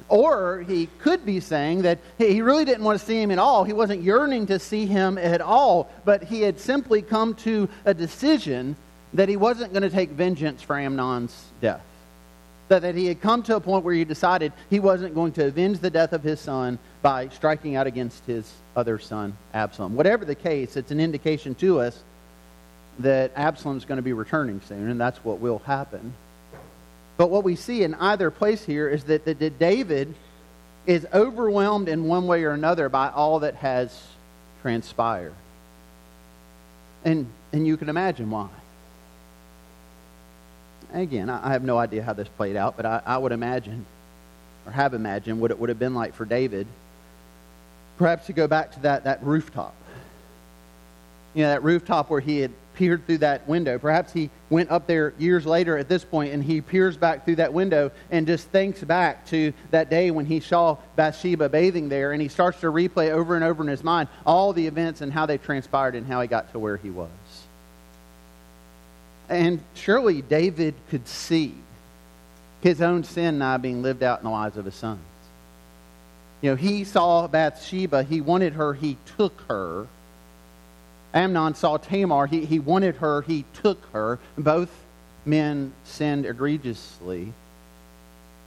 Or 0.10 0.64
he 0.68 0.88
could 1.00 1.26
be 1.26 1.40
saying 1.40 1.84
that 1.84 2.00
he 2.18 2.42
really 2.42 2.66
didn't 2.66 2.84
want 2.84 3.00
to 3.00 3.06
see 3.06 3.22
him 3.22 3.32
at 3.32 3.40
all. 3.40 3.64
He 3.64 3.74
wasn't 3.74 4.02
yearning 4.02 4.48
to 4.48 4.60
see 4.60 4.86
him 4.86 5.18
at 5.18 5.42
all, 5.42 5.90
but 6.06 6.24
he 6.24 6.42
had 6.42 6.60
simply 6.60 7.02
come 7.02 7.34
to 7.36 7.70
a 7.86 7.94
decision 7.94 8.76
that 9.14 9.30
he 9.30 9.38
wasn't 9.38 9.72
going 9.72 9.84
to 9.84 9.90
take 9.90 10.10
vengeance 10.10 10.62
for 10.62 10.78
Amnon's 10.78 11.46
death. 11.62 11.82
That, 12.74 12.82
that 12.82 12.96
he 12.96 13.06
had 13.06 13.22
come 13.22 13.44
to 13.44 13.56
a 13.56 13.60
point 13.60 13.86
where 13.86 13.94
he 13.94 14.04
decided 14.04 14.52
he 14.72 14.80
wasn't 14.80 15.14
going 15.14 15.32
to 15.34 15.46
avenge 15.46 15.78
the 15.78 15.92
death 15.92 16.12
of 16.12 16.24
his 16.24 16.40
son, 16.40 16.80
by 17.04 17.30
striking 17.30 17.76
out 17.76 17.86
against 17.86 18.26
his 18.26 18.52
other 18.76 18.98
son, 18.98 19.38
Absalom. 19.54 19.96
Whatever 19.96 20.26
the 20.26 20.34
case, 20.34 20.76
it's 20.76 20.90
an 20.90 21.00
indication 21.00 21.54
to 21.56 21.82
us 21.82 22.02
that 22.98 23.32
Absalom's 23.36 23.86
going 23.86 23.98
to 23.98 24.02
be 24.02 24.14
returning 24.14 24.60
soon, 24.68 24.90
and 24.90 25.00
that's 25.00 25.24
what 25.24 25.38
will 25.38 25.60
happen. 25.60 26.16
But 27.16 27.30
what 27.30 27.44
we 27.44 27.56
see 27.56 27.84
in 27.84 27.94
either 27.94 28.32
place 28.32 28.66
here 28.66 28.90
is 28.90 29.04
that, 29.04 29.24
that, 29.26 29.38
that 29.38 29.60
David 29.60 30.16
is 30.88 31.06
overwhelmed 31.14 31.90
in 31.90 32.06
one 32.06 32.26
way 32.26 32.44
or 32.44 32.54
another 32.54 32.90
by 32.90 33.10
all 33.10 33.42
that 33.42 33.54
has 33.58 34.02
transpired. 34.64 35.36
And, 37.06 37.28
and 37.52 37.68
you 37.68 37.78
can 37.78 37.90
imagine 37.90 38.32
why. 38.32 38.50
Again, 40.92 41.30
I 41.30 41.52
have 41.52 41.64
no 41.64 41.78
idea 41.78 42.04
how 42.04 42.14
this 42.14 42.28
played 42.28 42.56
out, 42.56 42.76
but 42.76 42.86
I, 42.86 43.02
I 43.06 43.18
would 43.18 43.32
imagine, 43.32 43.86
or 44.66 44.72
have 44.72 44.94
imagined, 44.94 45.40
what 45.40 45.52
it 45.52 45.60
would 45.60 45.70
have 45.70 45.80
been 45.80 45.94
like 45.94 46.14
for 46.14 46.26
David 46.26 46.68
Perhaps 47.98 48.26
to 48.28 48.34
go 48.34 48.48
back 48.48 48.72
to 48.74 48.80
that, 48.82 49.04
that 49.04 49.24
rooftop. 49.24 49.76
You 51.34 51.44
know, 51.44 51.50
that 51.50 51.64
rooftop 51.64 52.10
where 52.10 52.20
he 52.20 52.40
had 52.40 52.52
peered 52.76 53.06
through 53.06 53.20
that 53.20 53.48
window. 53.48 53.78
Perhaps 53.78 54.14
he 54.14 54.32
went 54.50 54.72
up 54.72 54.88
there 54.88 55.14
years 55.20 55.46
later 55.46 55.78
at 55.78 55.88
this 55.88 56.04
point 56.04 56.34
and 56.34 56.44
he 56.44 56.60
peers 56.60 56.98
back 56.98 57.24
through 57.24 57.36
that 57.36 57.54
window 57.54 57.92
and 58.10 58.26
just 58.26 58.48
thinks 58.48 58.84
back 58.84 59.28
to 59.28 59.54
that 59.70 59.92
day 59.92 60.10
when 60.10 60.26
he 60.26 60.40
saw 60.40 60.78
Bathsheba 60.96 61.50
bathing 61.50 61.88
there 61.88 62.14
and 62.14 62.22
he 62.22 62.28
starts 62.28 62.60
to 62.62 62.68
replay 62.68 63.12
over 63.12 63.36
and 63.36 63.44
over 63.44 63.62
in 63.62 63.70
his 63.70 63.84
mind 63.84 64.10
all 64.26 64.54
the 64.54 64.66
events 64.66 65.02
and 65.02 65.14
how 65.14 65.28
they 65.28 65.38
transpired 65.38 65.94
and 65.94 66.08
how 66.08 66.20
he 66.22 66.28
got 66.28 66.52
to 66.52 66.60
where 66.60 66.78
he 66.78 66.90
was. 66.90 67.10
And 69.34 69.62
surely 69.74 70.22
David 70.22 70.76
could 70.90 71.08
see 71.08 71.56
his 72.62 72.82
own 72.82 73.04
sin 73.04 73.40
now 73.40 73.58
being 73.58 73.82
lived 73.82 74.04
out 74.04 74.20
in 74.20 74.26
the 74.26 74.32
lives 74.32 74.58
of 74.58 74.66
his 74.66 74.76
sons. 74.76 75.02
You 76.42 76.52
know, 76.52 76.56
he 76.56 76.84
saw 76.84 77.28
Bathsheba, 77.28 78.04
he 78.04 78.22
wanted 78.22 78.54
her, 78.54 78.74
he 78.74 78.98
took 79.18 79.42
her. 79.48 79.88
Amnon 81.14 81.56
saw 81.56 81.78
Tamar, 81.78 82.28
he, 82.28 82.46
he 82.46 82.60
wanted 82.60 82.96
her, 82.96 83.22
he 83.22 83.46
took 83.54 83.86
her. 83.94 84.20
Both 84.38 84.70
men 85.26 85.74
sinned 85.84 86.26
egregiously. 86.26 87.34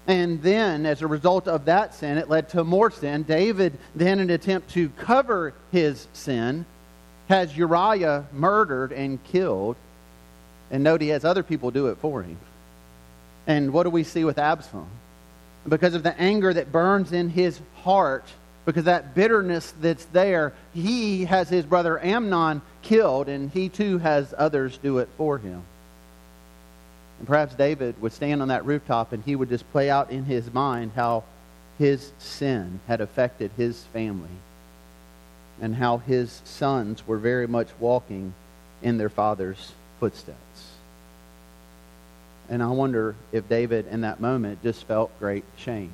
And 0.07 0.43
then, 0.43 0.87
as 0.87 1.03
a 1.03 1.07
result 1.07 1.49
of 1.49 1.65
that 1.65 1.95
sin, 1.95 2.19
it 2.19 2.29
led 2.29 2.49
to 2.51 2.65
more 2.65 2.91
sin. 2.91 3.25
David, 3.25 3.77
then, 3.95 4.21
in 4.21 4.31
an 4.31 4.35
attempt 4.35 4.71
to 4.71 4.89
cover 4.91 5.53
his 5.73 6.07
sin, 6.13 6.65
has 7.29 7.57
Uriah 7.57 8.25
murdered 8.33 8.93
and 8.93 9.23
killed. 9.25 9.77
And 10.71 10.83
note 10.83 11.01
he 11.01 11.09
has 11.09 11.25
other 11.25 11.43
people 11.43 11.71
do 11.71 11.89
it 11.89 11.99
for 11.99 12.23
him. 12.23 12.39
And 13.47 13.73
what 13.73 13.85
do 13.85 13.91
we 13.91 14.03
see 14.03 14.25
with 14.25 14.39
Absalom? 14.39 14.89
because 15.69 15.95
of 15.95 16.03
the 16.03 16.19
anger 16.21 16.53
that 16.53 16.73
burns 16.73 17.13
in 17.13 17.29
his 17.29 17.61
heart, 17.83 18.25
because 18.65 18.85
that 18.85 19.15
bitterness 19.15 19.73
that's 19.81 20.05
there, 20.07 20.53
he 20.75 21.25
has 21.25 21.49
his 21.49 21.65
brother 21.65 22.03
Amnon 22.03 22.63
killed, 22.83 23.29
and 23.29 23.51
he 23.51 23.69
too 23.69 23.99
has 23.99 24.35
others 24.37 24.79
do 24.79 24.99
it 24.99 25.09
for 25.17 25.39
him. 25.39 25.63
And 27.19 27.27
perhaps 27.27 27.55
David 27.55 28.01
would 28.01 28.13
stand 28.13 28.43
on 28.43 28.49
that 28.49 28.67
rooftop 28.67 29.13
and 29.13 29.25
he 29.25 29.37
would 29.37 29.49
just 29.49 29.71
play 29.73 29.89
out 29.89 30.11
in 30.11 30.25
his 30.25 30.53
mind 30.53 30.93
how 30.95 31.25
his 31.79 32.13
sin 32.19 32.81
had 32.87 33.01
affected 33.01 33.51
his 33.57 33.83
family 33.85 34.29
and 35.61 35.75
how 35.75 35.97
his 35.97 36.43
sons 36.45 37.07
were 37.07 37.17
very 37.17 37.47
much 37.47 37.69
walking 37.81 38.35
in 38.83 38.99
their 38.99 39.09
father's 39.09 39.73
footsteps. 39.99 40.39
And 42.49 42.63
I 42.63 42.69
wonder 42.69 43.17
if 43.33 43.49
David, 43.49 43.87
in 43.89 44.03
that 44.03 44.21
moment, 44.21 44.63
just 44.63 44.85
felt 44.85 45.11
great 45.19 45.45
shame. 45.57 45.91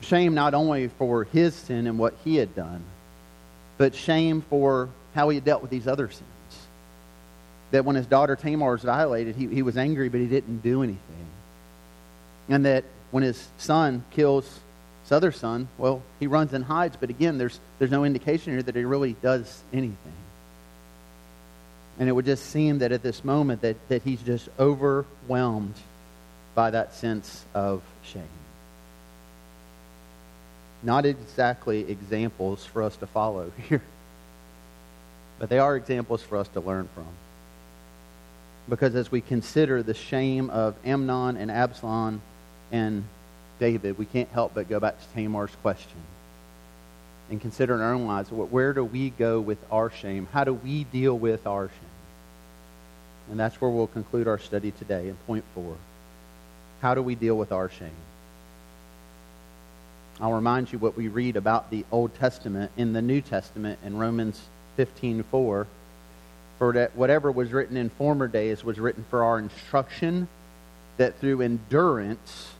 Shame 0.00 0.34
not 0.34 0.54
only 0.54 0.88
for 0.88 1.24
his 1.24 1.54
sin 1.54 1.86
and 1.86 1.98
what 1.98 2.14
he 2.24 2.36
had 2.36 2.54
done, 2.54 2.82
but 3.78 3.94
shame 3.94 4.42
for 4.42 4.88
how 5.14 5.28
he 5.28 5.36
had 5.36 5.44
dealt 5.44 5.62
with 5.62 5.70
these 5.70 5.86
other 5.86 6.08
sins. 6.08 6.24
That 7.70 7.84
when 7.84 7.96
his 7.96 8.06
daughter 8.06 8.36
Tamar 8.36 8.72
was 8.72 8.82
violated, 8.82 9.36
he, 9.36 9.46
he 9.46 9.62
was 9.62 9.76
angry, 9.76 10.08
but 10.08 10.20
he 10.20 10.26
didn't 10.26 10.62
do 10.62 10.82
anything. 10.82 11.00
And 12.48 12.66
that 12.66 12.84
when 13.10 13.22
his 13.22 13.48
son 13.58 14.04
kills 14.10 14.60
his 15.04 15.12
other 15.12 15.32
son, 15.32 15.68
well, 15.78 16.02
he 16.18 16.26
runs 16.26 16.52
and 16.52 16.64
hides, 16.64 16.96
but 16.98 17.10
again, 17.10 17.38
there's, 17.38 17.58
there's 17.78 17.90
no 17.90 18.04
indication 18.04 18.52
here 18.52 18.62
that 18.62 18.74
he 18.74 18.84
really 18.84 19.14
does 19.22 19.62
anything. 19.72 20.12
And 21.98 22.08
it 22.08 22.12
would 22.12 22.24
just 22.24 22.46
seem 22.46 22.80
that 22.80 22.92
at 22.92 23.02
this 23.02 23.24
moment 23.24 23.62
that, 23.62 23.76
that 23.88 24.02
he's 24.02 24.22
just 24.22 24.48
overwhelmed 24.58 25.74
by 26.54 26.70
that 26.70 26.94
sense 26.94 27.44
of 27.54 27.82
shame. 28.02 28.22
not 30.84 31.06
exactly 31.06 31.90
examples 31.90 32.64
for 32.64 32.82
us 32.82 32.96
to 32.96 33.06
follow 33.06 33.50
here, 33.68 33.82
but 35.38 35.48
they 35.48 35.58
are 35.58 35.76
examples 35.76 36.22
for 36.22 36.36
us 36.36 36.48
to 36.48 36.60
learn 36.60 36.88
from. 36.94 37.06
Because 38.68 38.94
as 38.94 39.10
we 39.10 39.20
consider 39.20 39.82
the 39.82 39.94
shame 39.94 40.50
of 40.50 40.74
Amnon 40.84 41.36
and 41.36 41.50
Absalom 41.50 42.22
and 42.72 43.04
David, 43.58 43.98
we 43.98 44.06
can't 44.06 44.28
help 44.30 44.54
but 44.54 44.68
go 44.68 44.80
back 44.80 44.98
to 44.98 45.06
Tamar's 45.14 45.54
question 45.62 46.00
and 47.30 47.40
consider 47.40 47.74
in 47.74 47.80
our 47.80 47.94
own 47.94 48.06
lives 48.06 48.30
where 48.30 48.72
do 48.72 48.84
we 48.84 49.10
go 49.10 49.40
with 49.40 49.58
our 49.70 49.90
shame? 49.90 50.28
How 50.32 50.44
do 50.44 50.54
we 50.54 50.84
deal 50.84 51.18
with 51.18 51.46
our 51.46 51.68
shame? 51.68 51.94
And 53.30 53.40
that's 53.40 53.60
where 53.60 53.70
we'll 53.70 53.86
conclude 53.86 54.28
our 54.28 54.38
study 54.38 54.70
today 54.72 55.08
in 55.08 55.16
point 55.26 55.44
four. 55.54 55.76
How 56.82 56.94
do 56.94 57.02
we 57.02 57.14
deal 57.14 57.36
with 57.36 57.52
our 57.52 57.70
shame? 57.70 57.90
I'll 60.20 60.32
remind 60.32 60.72
you 60.72 60.78
what 60.78 60.96
we 60.96 61.08
read 61.08 61.36
about 61.36 61.70
the 61.70 61.84
Old 61.90 62.14
Testament 62.14 62.70
in 62.76 62.92
the 62.92 63.02
New 63.02 63.20
Testament 63.20 63.78
in 63.84 63.96
Romans 63.96 64.40
15:4. 64.76 65.66
For 66.58 66.72
that 66.74 66.94
whatever 66.94 67.32
was 67.32 67.52
written 67.52 67.76
in 67.76 67.88
former 67.88 68.28
days 68.28 68.62
was 68.62 68.78
written 68.78 69.04
for 69.10 69.24
our 69.24 69.38
instruction, 69.38 70.28
that 70.98 71.18
through 71.18 71.40
endurance 71.40 72.52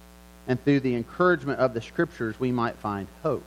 and 0.48 0.62
through 0.64 0.81
the 0.81 0.96
encouragement 0.96 1.61
of 1.61 1.74
the 1.74 1.81
Scriptures 1.81 2.40
we 2.40 2.50
might 2.50 2.74
find 2.77 3.07
hope. 3.22 3.44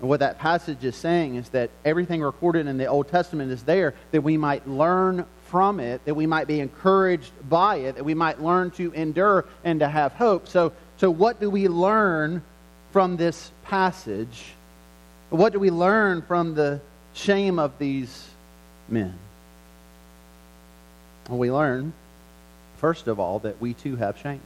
And 0.00 0.08
what 0.08 0.20
that 0.20 0.38
passage 0.38 0.82
is 0.82 0.96
saying 0.96 1.34
is 1.34 1.50
that 1.50 1.70
everything 1.84 2.22
recorded 2.22 2.66
in 2.66 2.78
the 2.78 2.86
Old 2.86 3.08
Testament 3.08 3.52
is 3.52 3.62
there 3.62 3.94
that 4.12 4.22
we 4.22 4.38
might 4.38 4.66
learn 4.66 5.26
from 5.48 5.78
it, 5.78 6.02
that 6.06 6.14
we 6.14 6.26
might 6.26 6.46
be 6.46 6.60
encouraged 6.60 7.32
by 7.48 7.76
it, 7.76 7.96
that 7.96 8.04
we 8.04 8.14
might 8.14 8.40
learn 8.40 8.70
to 8.72 8.92
endure 8.92 9.44
and 9.62 9.80
to 9.80 9.88
have 9.88 10.12
hope. 10.12 10.48
So, 10.48 10.72
so 10.96 11.10
what 11.10 11.38
do 11.38 11.50
we 11.50 11.68
learn 11.68 12.42
from 12.92 13.16
this 13.16 13.52
passage? 13.64 14.52
What 15.28 15.52
do 15.52 15.58
we 15.58 15.70
learn 15.70 16.22
from 16.22 16.54
the 16.54 16.80
shame 17.12 17.58
of 17.58 17.78
these 17.78 18.28
men? 18.88 19.14
Well, 21.28 21.38
we 21.38 21.52
learn, 21.52 21.92
first 22.78 23.06
of 23.06 23.20
all, 23.20 23.40
that 23.40 23.60
we 23.60 23.74
too 23.74 23.96
have 23.96 24.18
shame. 24.18 24.40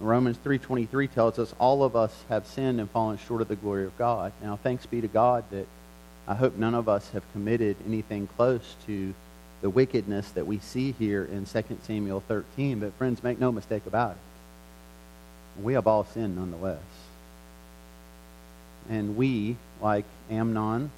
Romans 0.00 0.38
3.23 0.38 1.12
tells 1.12 1.38
us 1.38 1.54
all 1.58 1.84
of 1.84 1.94
us 1.94 2.24
have 2.28 2.46
sinned 2.46 2.80
and 2.80 2.90
fallen 2.90 3.18
short 3.18 3.42
of 3.42 3.48
the 3.48 3.56
glory 3.56 3.84
of 3.84 3.96
God. 3.98 4.32
Now, 4.42 4.56
thanks 4.56 4.86
be 4.86 5.00
to 5.02 5.08
God 5.08 5.44
that 5.50 5.66
I 6.26 6.34
hope 6.34 6.56
none 6.56 6.74
of 6.74 6.88
us 6.88 7.10
have 7.10 7.30
committed 7.32 7.76
anything 7.86 8.26
close 8.36 8.76
to 8.86 9.12
the 9.60 9.68
wickedness 9.68 10.30
that 10.30 10.46
we 10.46 10.58
see 10.58 10.92
here 10.92 11.24
in 11.24 11.44
2 11.44 11.62
Samuel 11.82 12.22
13. 12.26 12.80
But 12.80 12.94
friends, 12.94 13.22
make 13.22 13.38
no 13.38 13.52
mistake 13.52 13.84
about 13.86 14.12
it. 14.12 15.62
We 15.62 15.74
have 15.74 15.86
all 15.86 16.04
sinned 16.04 16.36
nonetheless. 16.36 16.78
And 18.88 19.16
we, 19.16 19.56
like 19.82 20.06
Amnon 20.30 20.90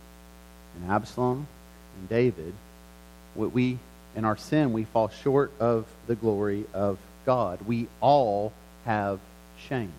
and 0.76 0.90
Absalom 0.90 1.48
and 1.98 2.08
David, 2.08 2.54
we 3.34 3.78
in 4.14 4.24
our 4.24 4.36
sin 4.36 4.72
we 4.72 4.84
fall 4.84 5.08
short 5.08 5.50
of 5.58 5.86
the 6.06 6.14
glory 6.14 6.66
of 6.72 6.98
God. 7.24 7.60
We 7.66 7.88
all 8.00 8.52
have 8.84 9.20
shame. 9.68 9.92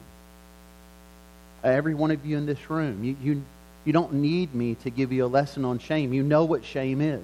Every 1.63 1.96
one 1.96 2.12
of 2.12 2.26
you 2.26 2.38
in 2.38 2.46
this 2.46 2.69
room, 2.69 3.04
you, 3.04 3.15
you, 3.22 3.43
you 3.86 3.93
don't 3.93 4.13
need 4.13 4.54
me 4.54 4.76
to 4.84 4.89
give 4.89 5.12
you 5.12 5.26
a 5.26 5.28
lesson 5.28 5.63
on 5.63 5.80
shame. 5.80 6.13
You 6.13 6.24
know 6.24 6.43
what 6.43 6.65
shame 6.65 7.00
is. 7.00 7.24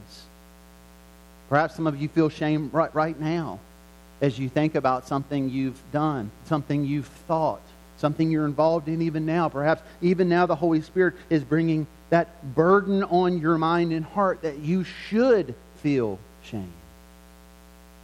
Perhaps 1.49 1.75
some 1.75 1.87
of 1.87 1.99
you 1.99 2.07
feel 2.07 2.29
shame 2.29 2.69
right, 2.71 2.93
right 2.93 3.19
now 3.19 3.59
as 4.21 4.37
you 4.37 4.49
think 4.49 4.75
about 4.75 5.07
something 5.07 5.49
you've 5.49 5.79
done, 5.91 6.29
something 6.45 6.85
you've 6.85 7.07
thought, 7.07 7.61
something 7.97 8.29
you're 8.31 8.45
involved 8.45 8.87
in 8.87 9.01
even 9.01 9.25
now. 9.25 9.49
Perhaps 9.49 9.81
even 10.01 10.29
now 10.29 10.45
the 10.45 10.55
Holy 10.55 10.81
Spirit 10.81 11.15
is 11.29 11.43
bringing 11.43 11.87
that 12.09 12.55
burden 12.55 13.03
on 13.03 13.39
your 13.39 13.57
mind 13.57 13.91
and 13.91 14.05
heart 14.05 14.41
that 14.41 14.59
you 14.59 14.83
should 14.83 15.55
feel 15.77 16.19
shame. 16.43 16.71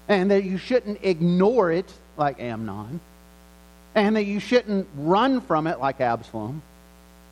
And 0.07 0.31
that 0.31 0.43
you 0.43 0.57
shouldn't 0.57 0.99
ignore 1.03 1.71
it 1.71 1.91
like 2.17 2.39
Amnon 2.39 2.99
and 3.95 4.17
that 4.17 4.25
you 4.25 4.39
shouldn't 4.39 4.87
run 4.95 5.39
from 5.41 5.67
it 5.67 5.79
like 5.79 6.01
Absalom, 6.01 6.61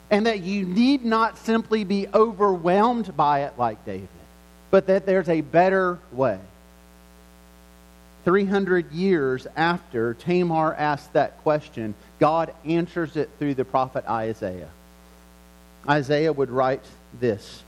and 0.09 0.25
that 0.25 0.39
you 0.39 0.65
need 0.65 1.03
not 1.03 1.37
simply 1.37 1.83
be 1.83 2.07
overwhelmed 2.13 3.15
by 3.15 3.41
it 3.41 3.53
like 3.57 3.85
David, 3.85 4.07
but 4.71 4.87
that 4.87 5.05
there's 5.05 5.29
a 5.29 5.41
better 5.41 5.99
way. 6.13 6.39
300 8.23 8.93
years 8.93 9.45
after 9.57 10.13
Tamar 10.13 10.73
asked 10.73 11.11
that 11.13 11.37
question, 11.43 11.93
God 12.19 12.53
answers 12.63 13.17
it 13.17 13.29
through 13.37 13.55
the 13.55 13.65
prophet 13.65 14.05
Isaiah. 14.07 14.69
Isaiah 15.87 16.31
would 16.31 16.49
write 16.49 16.85
this 17.19 17.61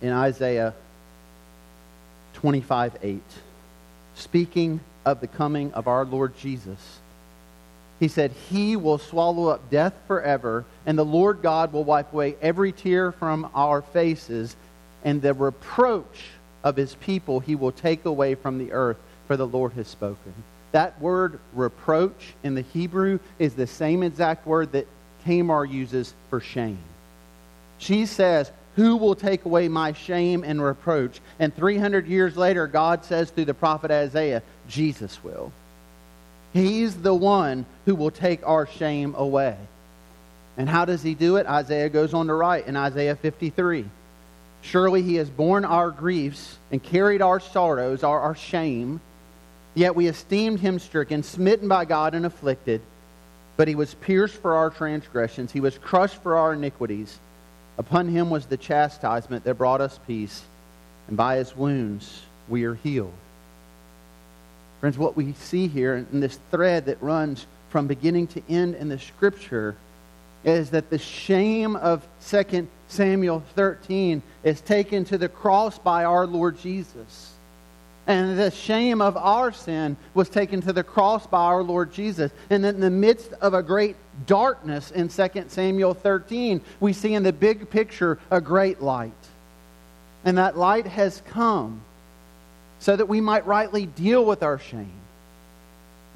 in 0.00 0.10
Isaiah 0.10 0.72
25 2.34 2.96
8, 3.02 3.20
speaking 4.14 4.80
of 5.04 5.20
the 5.20 5.26
coming 5.26 5.74
of 5.74 5.86
our 5.86 6.06
Lord 6.06 6.36
Jesus. 6.38 7.00
He 8.02 8.08
said, 8.08 8.32
He 8.50 8.74
will 8.74 8.98
swallow 8.98 9.46
up 9.46 9.70
death 9.70 9.94
forever, 10.08 10.64
and 10.86 10.98
the 10.98 11.04
Lord 11.04 11.40
God 11.40 11.72
will 11.72 11.84
wipe 11.84 12.12
away 12.12 12.34
every 12.42 12.72
tear 12.72 13.12
from 13.12 13.48
our 13.54 13.80
faces, 13.80 14.56
and 15.04 15.22
the 15.22 15.32
reproach 15.32 16.24
of 16.64 16.74
his 16.74 16.96
people 16.96 17.38
he 17.38 17.54
will 17.54 17.70
take 17.70 18.04
away 18.04 18.34
from 18.34 18.58
the 18.58 18.72
earth, 18.72 18.96
for 19.28 19.36
the 19.36 19.46
Lord 19.46 19.74
has 19.74 19.86
spoken. 19.86 20.34
That 20.72 21.00
word 21.00 21.38
reproach 21.52 22.34
in 22.42 22.56
the 22.56 22.62
Hebrew 22.62 23.20
is 23.38 23.54
the 23.54 23.68
same 23.68 24.02
exact 24.02 24.48
word 24.48 24.72
that 24.72 24.88
Tamar 25.24 25.64
uses 25.64 26.12
for 26.28 26.40
shame. 26.40 26.82
She 27.78 28.06
says, 28.06 28.50
Who 28.74 28.96
will 28.96 29.14
take 29.14 29.44
away 29.44 29.68
my 29.68 29.92
shame 29.92 30.42
and 30.42 30.60
reproach? 30.60 31.20
And 31.38 31.54
300 31.54 32.08
years 32.08 32.36
later, 32.36 32.66
God 32.66 33.04
says 33.04 33.30
through 33.30 33.44
the 33.44 33.54
prophet 33.54 33.92
Isaiah, 33.92 34.42
Jesus 34.66 35.22
will. 35.22 35.52
He's 36.52 36.94
the 36.94 37.14
one 37.14 37.64
who 37.86 37.94
will 37.94 38.10
take 38.10 38.46
our 38.46 38.66
shame 38.66 39.14
away. 39.16 39.56
And 40.56 40.68
how 40.68 40.84
does 40.84 41.02
he 41.02 41.14
do 41.14 41.36
it? 41.36 41.46
Isaiah 41.46 41.88
goes 41.88 42.12
on 42.12 42.26
to 42.26 42.34
write 42.34 42.66
in 42.66 42.76
Isaiah 42.76 43.16
53 43.16 43.86
Surely 44.62 45.02
he 45.02 45.16
has 45.16 45.28
borne 45.28 45.64
our 45.64 45.90
griefs 45.90 46.56
and 46.70 46.80
carried 46.80 47.20
our 47.20 47.40
sorrows, 47.40 48.04
our, 48.04 48.20
our 48.20 48.36
shame. 48.36 49.00
Yet 49.74 49.96
we 49.96 50.06
esteemed 50.06 50.60
him 50.60 50.78
stricken, 50.78 51.24
smitten 51.24 51.66
by 51.66 51.84
God, 51.84 52.14
and 52.14 52.24
afflicted. 52.24 52.80
But 53.56 53.66
he 53.66 53.74
was 53.74 53.94
pierced 53.94 54.36
for 54.36 54.54
our 54.54 54.70
transgressions, 54.70 55.50
he 55.52 55.60
was 55.60 55.78
crushed 55.78 56.22
for 56.22 56.36
our 56.36 56.52
iniquities. 56.52 57.18
Upon 57.76 58.08
him 58.08 58.30
was 58.30 58.46
the 58.46 58.56
chastisement 58.56 59.44
that 59.44 59.58
brought 59.58 59.80
us 59.80 59.98
peace, 60.06 60.42
and 61.08 61.16
by 61.16 61.36
his 61.36 61.56
wounds 61.56 62.22
we 62.48 62.64
are 62.64 62.74
healed. 62.74 63.12
Friends, 64.82 64.98
what 64.98 65.16
we 65.16 65.32
see 65.34 65.68
here 65.68 65.94
in 65.94 66.18
this 66.18 66.40
thread 66.50 66.86
that 66.86 67.00
runs 67.00 67.46
from 67.68 67.86
beginning 67.86 68.26
to 68.26 68.42
end 68.48 68.74
in 68.74 68.88
the 68.88 68.98
scripture 68.98 69.76
is 70.42 70.70
that 70.70 70.90
the 70.90 70.98
shame 70.98 71.76
of 71.76 72.04
2 72.28 72.66
Samuel 72.88 73.44
13 73.54 74.20
is 74.42 74.60
taken 74.60 75.04
to 75.04 75.16
the 75.16 75.28
cross 75.28 75.78
by 75.78 76.04
our 76.04 76.26
Lord 76.26 76.58
Jesus. 76.58 77.32
And 78.08 78.36
the 78.36 78.50
shame 78.50 79.00
of 79.00 79.16
our 79.16 79.52
sin 79.52 79.96
was 80.14 80.28
taken 80.28 80.60
to 80.62 80.72
the 80.72 80.82
cross 80.82 81.28
by 81.28 81.44
our 81.44 81.62
Lord 81.62 81.92
Jesus. 81.92 82.32
And 82.50 82.66
in 82.66 82.80
the 82.80 82.90
midst 82.90 83.34
of 83.34 83.54
a 83.54 83.62
great 83.62 83.94
darkness 84.26 84.90
in 84.90 85.08
2 85.08 85.44
Samuel 85.46 85.94
13, 85.94 86.60
we 86.80 86.92
see 86.92 87.14
in 87.14 87.22
the 87.22 87.32
big 87.32 87.70
picture 87.70 88.18
a 88.32 88.40
great 88.40 88.82
light. 88.82 89.12
And 90.24 90.38
that 90.38 90.58
light 90.58 90.88
has 90.88 91.22
come 91.28 91.82
so 92.82 92.96
that 92.96 93.06
we 93.06 93.20
might 93.20 93.46
rightly 93.46 93.86
deal 93.86 94.24
with 94.24 94.42
our 94.42 94.58
shame. 94.58 94.90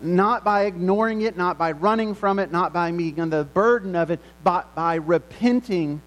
Not 0.02 0.42
by 0.42 0.64
ignoring 0.64 1.20
it, 1.20 1.37
not 1.37 1.57
by 1.59 1.70
running 1.70 2.16
from 2.16 2.40
it, 2.40 2.50
not 2.50 2.72
by 2.72 2.90
meeting 2.90 3.31
the 3.31 3.44
burden 3.44 3.94
of 3.94 4.11
it, 4.11 4.18
but 4.42 4.74
by 4.74 4.96
repenting 4.96 6.02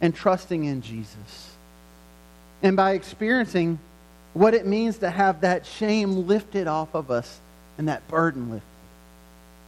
and 0.00 0.14
trusting 0.14 0.64
in 0.64 0.80
Jesus. 0.80 1.52
And 2.62 2.74
by 2.74 2.92
experiencing 2.92 3.78
what 4.32 4.54
it 4.54 4.64
means 4.64 4.96
to 4.98 5.10
have 5.10 5.42
that 5.42 5.66
shame 5.66 6.26
lifted 6.26 6.66
off 6.66 6.94
of 6.94 7.10
us 7.10 7.38
and 7.76 7.88
that 7.88 8.08
burden 8.08 8.50
lifted. 8.50 8.66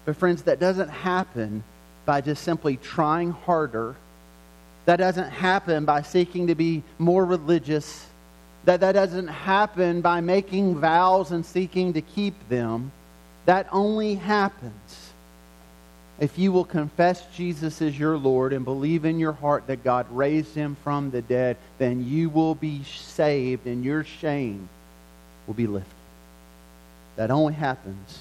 But, 0.07 0.17
friends, 0.17 0.45
that 0.45 0.59
doesn't 0.59 0.89
happen 0.89 1.63
by 2.07 2.23
just 2.23 2.43
simply 2.45 2.79
trying 2.79 3.33
harder. 3.33 3.95
That 4.87 4.97
doesn't 4.97 5.29
happen 5.29 5.85
by 5.85 6.01
seeking 6.01 6.47
to 6.47 6.55
be 6.55 6.83
more 6.99 7.27
religious 7.27 8.07
that 8.65 8.81
that 8.81 8.93
doesn't 8.93 9.29
happen 9.29 10.01
by 10.01 10.21
making 10.21 10.79
vows 10.79 11.31
and 11.31 11.45
seeking 11.45 11.93
to 11.95 12.03
keep 12.03 12.35
them. 12.49 12.93
That 13.47 13.67
only 13.73 14.17
happens 14.17 15.11
if 16.21 16.39
you 16.39 16.53
will 16.53 16.67
confess 16.67 17.25
Jesus 17.35 17.81
as 17.81 17.99
your 17.99 18.19
Lord 18.19 18.53
and 18.53 18.63
believe 18.63 19.07
in 19.07 19.19
your 19.19 19.33
heart 19.33 19.67
that 19.69 19.83
God 19.83 20.07
raised 20.11 20.55
him 20.55 20.77
from 20.85 21.11
the 21.11 21.23
dead, 21.23 21.57
then 21.79 22.07
you 22.07 22.29
will 22.29 22.55
be 22.55 22.85
saved 22.85 23.67
and 23.67 23.83
your 23.83 24.05
shame 24.05 24.69
will 25.47 25.55
be 25.55 25.67
lifted. 25.67 25.91
That 27.17 27.31
only 27.31 27.55
happens 27.55 28.19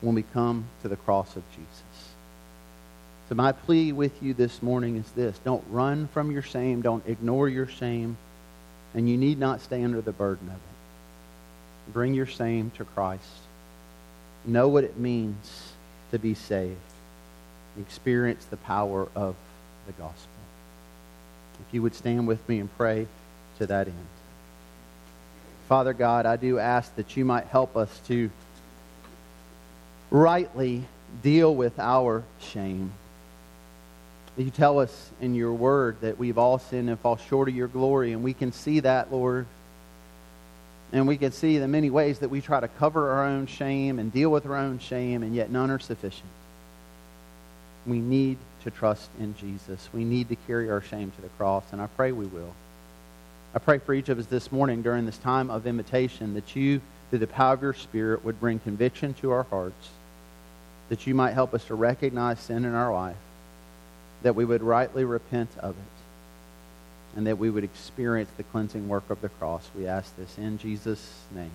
when 0.00 0.14
we 0.14 0.22
come 0.22 0.64
to 0.82 0.88
the 0.88 0.96
cross 0.96 1.34
of 1.34 1.42
Jesus. 1.50 1.82
So, 3.28 3.34
my 3.34 3.50
plea 3.50 3.90
with 3.90 4.22
you 4.22 4.32
this 4.32 4.62
morning 4.62 4.96
is 4.96 5.10
this 5.12 5.36
don't 5.44 5.64
run 5.70 6.06
from 6.08 6.30
your 6.30 6.42
shame, 6.42 6.82
don't 6.82 7.04
ignore 7.08 7.48
your 7.48 7.66
shame, 7.66 8.16
and 8.94 9.08
you 9.08 9.16
need 9.16 9.38
not 9.38 9.60
stay 9.60 9.82
under 9.82 10.00
the 10.00 10.12
burden 10.12 10.48
of 10.48 10.54
it. 10.54 11.92
Bring 11.92 12.14
your 12.14 12.26
shame 12.26 12.70
to 12.76 12.84
Christ. 12.84 13.24
Know 14.44 14.68
what 14.68 14.84
it 14.84 14.96
means 14.96 15.72
to 16.10 16.18
be 16.18 16.34
saved. 16.34 16.78
Experience 17.78 18.44
the 18.44 18.56
power 18.56 19.08
of 19.14 19.34
the 19.86 19.92
gospel. 19.92 20.30
If 21.66 21.74
you 21.74 21.82
would 21.82 21.94
stand 21.94 22.26
with 22.26 22.48
me 22.48 22.60
and 22.60 22.74
pray 22.76 23.06
to 23.58 23.66
that 23.66 23.88
end. 23.88 23.96
Father 25.68 25.92
God, 25.92 26.26
I 26.26 26.36
do 26.36 26.58
ask 26.58 26.94
that 26.96 27.16
you 27.16 27.24
might 27.24 27.46
help 27.46 27.76
us 27.76 28.00
to 28.06 28.30
rightly 30.10 30.84
deal 31.22 31.54
with 31.54 31.78
our 31.78 32.22
shame. 32.40 32.92
You 34.36 34.50
tell 34.50 34.80
us 34.80 35.10
in 35.20 35.34
your 35.34 35.52
word 35.52 36.00
that 36.00 36.18
we've 36.18 36.38
all 36.38 36.58
sinned 36.58 36.90
and 36.90 36.98
fall 36.98 37.16
short 37.16 37.48
of 37.48 37.54
your 37.54 37.68
glory, 37.68 38.12
and 38.12 38.24
we 38.24 38.34
can 38.34 38.50
see 38.50 38.80
that, 38.80 39.12
Lord. 39.12 39.46
And 40.92 41.06
we 41.06 41.16
can 41.16 41.32
see 41.32 41.58
the 41.58 41.68
many 41.68 41.90
ways 41.90 42.18
that 42.20 42.28
we 42.28 42.40
try 42.40 42.60
to 42.60 42.68
cover 42.68 43.10
our 43.10 43.24
own 43.24 43.46
shame 43.46 43.98
and 43.98 44.12
deal 44.12 44.30
with 44.30 44.46
our 44.46 44.56
own 44.56 44.78
shame, 44.80 45.22
and 45.22 45.34
yet 45.34 45.50
none 45.50 45.70
are 45.70 45.78
sufficient. 45.78 46.28
We 47.86 47.98
need 48.00 48.38
to 48.64 48.70
trust 48.70 49.08
in 49.20 49.36
Jesus. 49.36 49.88
We 49.92 50.04
need 50.04 50.28
to 50.30 50.36
carry 50.46 50.70
our 50.70 50.80
shame 50.80 51.12
to 51.12 51.22
the 51.22 51.28
cross, 51.28 51.64
and 51.70 51.80
I 51.80 51.86
pray 51.86 52.12
we 52.12 52.26
will. 52.26 52.54
I 53.54 53.60
pray 53.60 53.78
for 53.78 53.94
each 53.94 54.08
of 54.08 54.18
us 54.18 54.26
this 54.26 54.50
morning 54.50 54.82
during 54.82 55.06
this 55.06 55.18
time 55.18 55.48
of 55.48 55.66
invitation 55.66 56.34
that 56.34 56.56
you, 56.56 56.80
through 57.10 57.20
the 57.20 57.28
power 57.28 57.54
of 57.54 57.62
your 57.62 57.74
Spirit, 57.74 58.24
would 58.24 58.40
bring 58.40 58.58
conviction 58.58 59.14
to 59.14 59.30
our 59.30 59.44
hearts, 59.44 59.90
that 60.88 61.06
you 61.06 61.14
might 61.14 61.34
help 61.34 61.54
us 61.54 61.64
to 61.66 61.74
recognize 61.76 62.40
sin 62.40 62.64
in 62.64 62.74
our 62.74 62.92
life, 62.92 63.16
that 64.24 64.34
we 64.34 64.44
would 64.44 64.62
rightly 64.62 65.04
repent 65.04 65.50
of 65.60 65.76
it, 65.76 67.16
and 67.16 67.26
that 67.26 67.38
we 67.38 67.50
would 67.50 67.62
experience 67.62 68.30
the 68.36 68.42
cleansing 68.42 68.88
work 68.88 69.08
of 69.10 69.20
the 69.20 69.28
cross. 69.28 69.70
We 69.76 69.86
ask 69.86 70.14
this 70.16 70.36
in 70.36 70.58
Jesus' 70.58 71.12
name. 71.34 71.52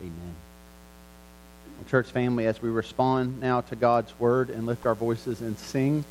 Amen. 0.00 0.34
Church 1.88 2.06
family, 2.06 2.46
as 2.46 2.62
we 2.62 2.68
respond 2.68 3.40
now 3.40 3.62
to 3.62 3.74
God's 3.74 4.12
word 4.20 4.50
and 4.50 4.66
lift 4.66 4.86
our 4.86 4.94
voices 4.94 5.40
and 5.40 5.58
sing 5.58 6.04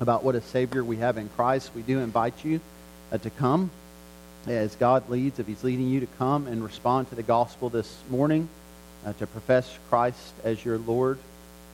about 0.00 0.22
what 0.22 0.36
a 0.36 0.40
Savior 0.40 0.84
we 0.84 0.98
have 0.98 1.16
in 1.16 1.28
Christ, 1.30 1.70
we 1.74 1.82
do 1.82 1.98
invite 1.98 2.44
you 2.44 2.60
uh, 3.10 3.18
to 3.18 3.30
come 3.30 3.70
as 4.46 4.76
God 4.76 5.08
leads, 5.08 5.38
if 5.38 5.46
He's 5.46 5.64
leading 5.64 5.88
you 5.88 6.00
to 6.00 6.06
come 6.18 6.46
and 6.46 6.62
respond 6.62 7.08
to 7.08 7.14
the 7.14 7.22
gospel 7.22 7.68
this 7.68 7.96
morning, 8.10 8.48
uh, 9.06 9.12
to 9.14 9.26
profess 9.26 9.78
Christ 9.88 10.34
as 10.44 10.64
your 10.64 10.78
Lord, 10.78 11.18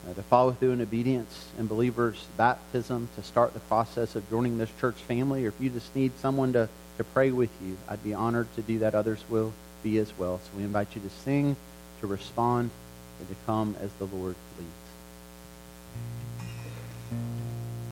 uh, 0.07 0.15
to 0.15 0.23
follow 0.23 0.53
through 0.53 0.73
in 0.73 0.81
obedience 0.81 1.49
and 1.59 1.69
believers' 1.69 2.27
baptism, 2.37 3.09
to 3.17 3.23
start 3.23 3.55
the 3.55 3.61
process 3.61 4.15
of 4.15 4.29
joining 4.31 4.59
this 4.59 4.71
church 4.81 4.97
family, 4.97 5.45
or 5.45 5.49
if 5.49 5.61
you 5.61 5.71
just 5.71 5.95
need 5.97 6.13
someone 6.19 6.53
to, 6.53 6.69
to 6.99 7.05
pray 7.05 7.31
with 7.31 7.51
you, 7.63 7.77
I'd 7.89 8.03
be 8.05 8.15
honored 8.15 8.47
to 8.57 8.63
do 8.63 8.79
that. 8.81 8.95
Others 8.95 9.25
will 9.29 9.53
be 9.83 9.99
as 9.99 10.17
well. 10.19 10.39
So 10.39 10.51
we 10.57 10.65
invite 10.65 10.95
you 10.95 11.01
to 11.01 11.11
sing, 11.11 11.57
to 12.01 12.07
respond, 12.07 12.71
and 13.19 13.29
to 13.29 13.35
come 13.47 13.75
as 13.81 13.93
the 13.95 14.07
Lord 14.07 14.37
leads. 14.59 14.71